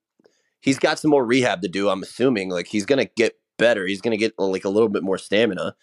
[0.61, 4.01] he's got some more rehab to do i'm assuming like he's gonna get better he's
[4.01, 5.75] gonna get like a little bit more stamina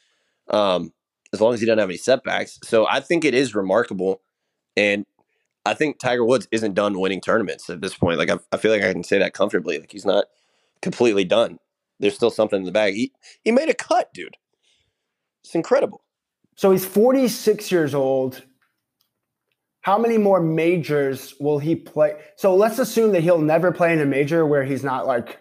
[0.49, 0.93] um
[1.33, 4.21] as long as he doesn't have any setbacks so i think it is remarkable
[4.77, 5.05] and
[5.67, 8.71] i think tiger woods isn't done winning tournaments at this point like i, I feel
[8.71, 10.27] like i can say that comfortably like he's not
[10.83, 11.59] completely done
[11.99, 14.37] there's still something in the bag he, he made a cut dude
[15.45, 16.03] It's incredible.
[16.57, 18.43] So he's 46 years old.
[19.83, 22.17] How many more majors will he play?
[22.37, 25.41] So let's assume that he'll never play in a major where he's not like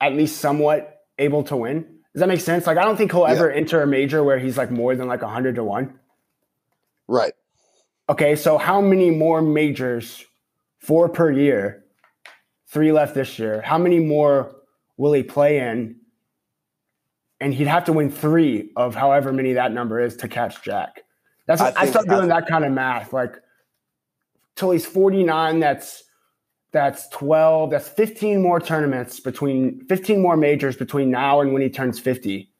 [0.00, 1.82] at least somewhat able to win.
[2.12, 2.66] Does that make sense?
[2.66, 3.56] Like I don't think he'll ever yeah.
[3.56, 5.98] enter a major where he's like more than like 100 to 1.
[7.08, 7.32] Right.
[8.08, 10.24] Okay, so how many more majors?
[10.78, 11.84] Four per year.
[12.68, 13.62] Three left this year.
[13.62, 14.54] How many more
[14.96, 15.96] will he play in?
[17.40, 21.04] And he'd have to win three of however many that number is to catch Jack.
[21.46, 23.12] That's I, I start doing that kind of math.
[23.12, 23.36] Like
[24.56, 26.04] till he's 49, that's
[26.72, 31.70] that's 12, that's 15 more tournaments between 15 more majors between now and when he
[31.70, 32.50] turns 50.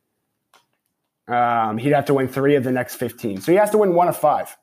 [1.26, 3.40] Um, he'd have to win three of the next 15.
[3.40, 4.56] So he has to win one of five.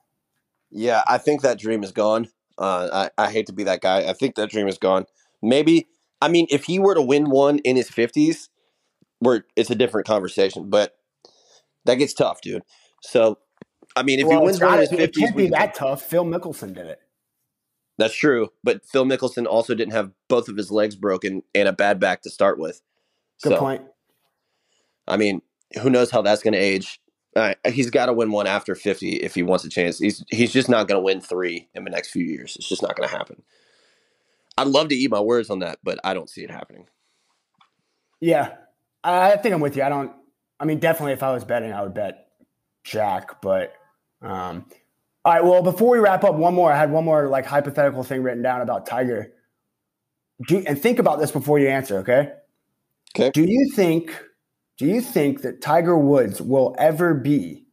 [0.72, 2.30] Yeah, I think that dream is gone.
[2.58, 4.10] Uh, I, I hate to be that guy.
[4.10, 5.06] I think that dream is gone.
[5.42, 5.88] Maybe,
[6.22, 8.50] I mean, if he were to win one in his 50s,
[9.20, 10.96] where it's a different conversation, but
[11.86, 12.64] that gets tough, dude.
[13.02, 13.40] So,
[13.96, 16.04] I mean, if well, he wins one in his 50s, it can't be that tough.
[16.04, 17.00] Phil Mickelson did it.
[17.98, 21.74] That's true, but Phil Mickelson also didn't have both of his legs broken and a
[21.74, 22.82] bad back to start with.
[23.44, 23.84] Good so, point.
[25.08, 25.42] I mean,
[25.82, 27.00] who knows how that's going to age?
[27.36, 30.00] Uh, he's got to win one after 50 if he wants a chance.
[30.00, 32.56] He's he's just not going to win three in the next few years.
[32.58, 33.42] It's just not going to happen.
[34.58, 36.88] I'd love to eat my words on that, but I don't see it happening.
[38.20, 38.56] Yeah,
[39.04, 39.84] I think I'm with you.
[39.84, 40.12] I don't.
[40.60, 42.28] I mean, definitely, if I was betting, I would bet
[42.84, 43.42] Jack.
[43.42, 43.74] But
[44.22, 44.66] um,
[45.24, 45.44] all right.
[45.44, 46.72] Well, before we wrap up, one more.
[46.72, 49.34] I had one more like hypothetical thing written down about Tiger.
[50.48, 52.00] Do, and think about this before you answer.
[52.00, 52.32] Okay.
[53.16, 53.32] Okay.
[53.32, 54.12] Do you think?
[54.82, 57.68] Do you think that Tiger Woods will ever be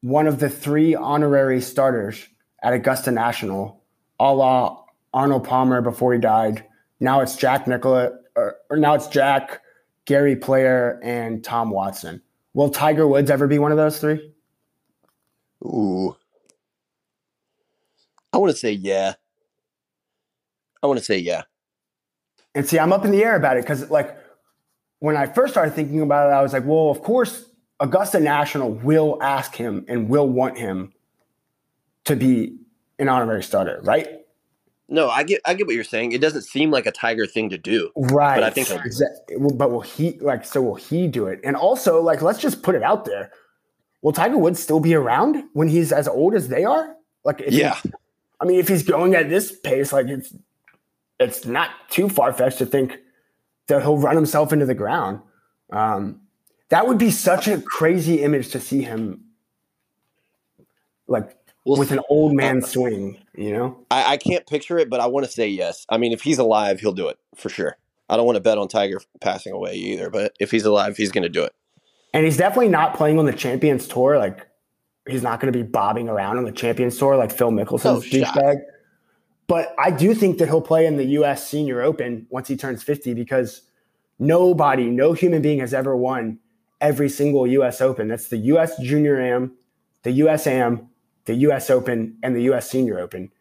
[0.00, 2.26] one of the three honorary starters
[2.62, 3.84] at Augusta National,
[4.18, 4.82] a la
[5.12, 6.64] Arnold Palmer before he died?
[6.98, 9.60] Now it's Jack Nicklaus, or, or now it's Jack,
[10.06, 12.22] Gary Player, and Tom Watson.
[12.54, 14.32] Will Tiger Woods ever be one of those three?
[15.62, 16.16] Ooh.
[18.32, 19.12] I want to say yeah.
[20.82, 21.42] I want to say yeah.
[22.54, 24.16] And see, I'm up in the air about it because, like,
[25.00, 27.46] when I first started thinking about it, I was like, well, of course,
[27.80, 30.92] Augusta National will ask him and will want him
[32.04, 32.56] to be
[32.98, 34.08] an honorary starter, right?
[34.88, 36.12] No, I get I get what you're saying.
[36.12, 38.36] It doesn't seem like a Tiger thing to do, right?
[38.36, 39.36] But I think, exactly.
[39.54, 40.44] but will he like?
[40.44, 41.40] So will he do it?
[41.44, 43.30] And also, like, let's just put it out there:
[44.02, 46.96] Will Tiger Woods still be around when he's as old as they are?
[47.24, 47.76] Like, yeah.
[47.76, 47.92] He,
[48.40, 50.34] I mean, if he's going at this pace, like it's
[51.20, 52.98] it's not too far fetched to think
[53.70, 55.20] that he'll run himself into the ground.
[55.72, 56.20] Um,
[56.68, 59.24] that would be such a crazy image to see him
[61.08, 61.96] like we'll with see.
[61.96, 63.84] an old man swing, you know?
[63.90, 65.84] I, I can't picture it, but I want to say yes.
[65.88, 67.76] I mean, if he's alive, he'll do it for sure.
[68.08, 71.12] I don't want to bet on Tiger passing away either, but if he's alive, he's
[71.12, 71.54] going to do it.
[72.12, 74.18] And he's definitely not playing on the Champions Tour.
[74.18, 74.46] Like,
[75.08, 78.00] he's not going to be bobbing around on the Champions Tour like Phil Mickelson's oh,
[78.00, 78.62] douchebag.
[79.50, 81.48] But I do think that he'll play in the U.S.
[81.48, 83.62] Senior Open once he turns 50 because
[84.20, 86.38] nobody, no human being has ever won
[86.80, 87.80] every single U.S.
[87.80, 88.06] Open.
[88.06, 88.78] That's the U.S.
[88.78, 89.56] Junior Am,
[90.04, 90.46] the U.S.
[90.46, 90.88] Am,
[91.24, 91.68] the U.S.
[91.68, 92.70] Open, and the U.S.
[92.70, 93.32] Senior Open.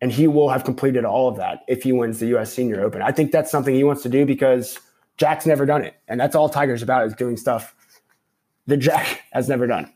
[0.00, 2.50] And he will have completed all of that if he wins the U.S.
[2.50, 3.02] Senior Open.
[3.02, 4.78] I think that's something he wants to do because
[5.18, 5.96] Jack's never done it.
[6.08, 7.74] And that's all Tiger's about is doing stuff
[8.68, 9.92] that Jack has never done.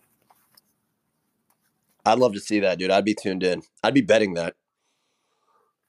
[2.04, 2.90] I'd love to see that, dude.
[2.90, 3.62] I'd be tuned in.
[3.82, 4.54] I'd be betting that.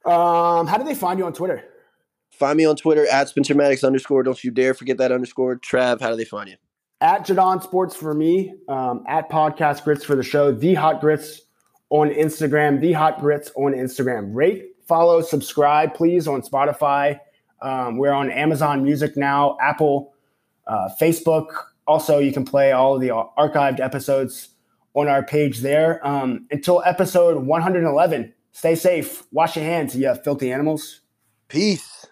[0.07, 1.63] Um, how do they find you on Twitter?
[2.31, 4.23] Find me on Twitter at Spencer Maddox underscore.
[4.23, 5.57] Don't you dare forget that underscore.
[5.57, 6.55] Trav, how do they find you?
[7.01, 11.41] At Jadon Sports for me, um, at Podcast Grits for the show, The Hot Grits
[11.89, 14.31] on Instagram, The Hot Grits on Instagram.
[14.33, 17.19] Rate, follow, subscribe, please, on Spotify.
[17.61, 20.13] Um, we're on Amazon Music now, Apple,
[20.67, 21.47] uh, Facebook.
[21.85, 24.49] Also, you can play all of the archived episodes
[24.93, 26.05] on our page there.
[26.05, 28.33] Um, until episode 111.
[28.57, 29.21] Stay safe.
[29.31, 31.01] Wash your hands, you filthy animals.
[31.47, 32.07] Peace.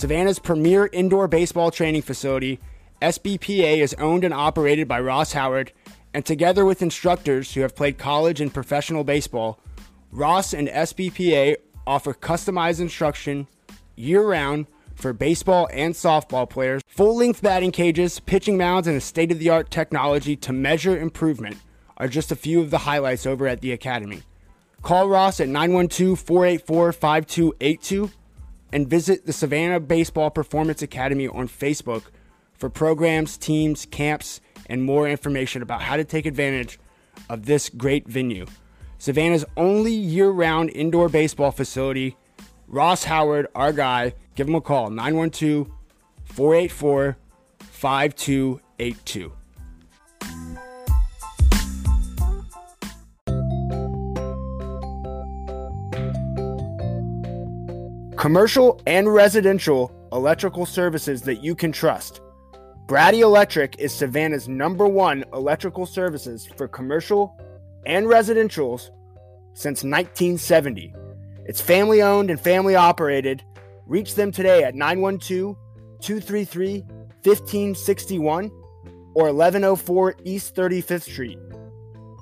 [0.00, 2.58] Savannah's premier indoor baseball training facility,
[3.02, 5.72] SBPA, is owned and operated by Ross Howard,
[6.14, 9.60] and together with instructors who have played college and professional baseball,
[10.10, 13.46] Ross and SBPA offer customized instruction
[13.94, 19.02] year round for baseball and softball players, full length batting cages, pitching mounds, and a
[19.02, 21.58] state of the art technology to measure improvement
[21.98, 24.22] are just a few of the highlights over at the Academy.
[24.80, 28.10] Call Ross at 912 484 5282
[28.72, 32.04] and visit the Savannah Baseball Performance Academy on Facebook
[32.54, 36.78] for programs, teams, camps, and more information about how to take advantage
[37.28, 38.46] of this great venue.
[38.98, 42.16] Savannah's only year round indoor baseball facility.
[42.68, 45.68] Ross Howard, our guy, give him a call 912
[46.24, 47.16] 484
[47.58, 49.32] 5282.
[58.20, 62.20] Commercial and residential electrical services that you can trust.
[62.86, 67.34] Braddy Electric is Savannah's number one electrical services for commercial
[67.86, 68.90] and residentials
[69.54, 70.94] since 1970.
[71.46, 73.42] It's family owned and family operated.
[73.86, 75.56] Reach them today at 912
[76.02, 76.80] 233
[77.22, 78.50] 1561
[79.14, 81.38] or 1104 East 35th Street.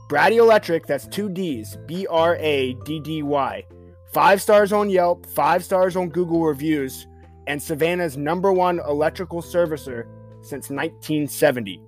[0.09, 3.65] Braddy Electric, that's two D's, B R A D D Y.
[4.13, 7.07] Five stars on Yelp, five stars on Google reviews,
[7.47, 10.05] and Savannah's number one electrical servicer
[10.41, 11.83] since 1970.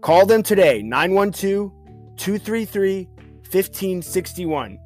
[0.00, 1.72] Call them today, 912
[2.16, 3.04] 233
[3.50, 4.78] 1561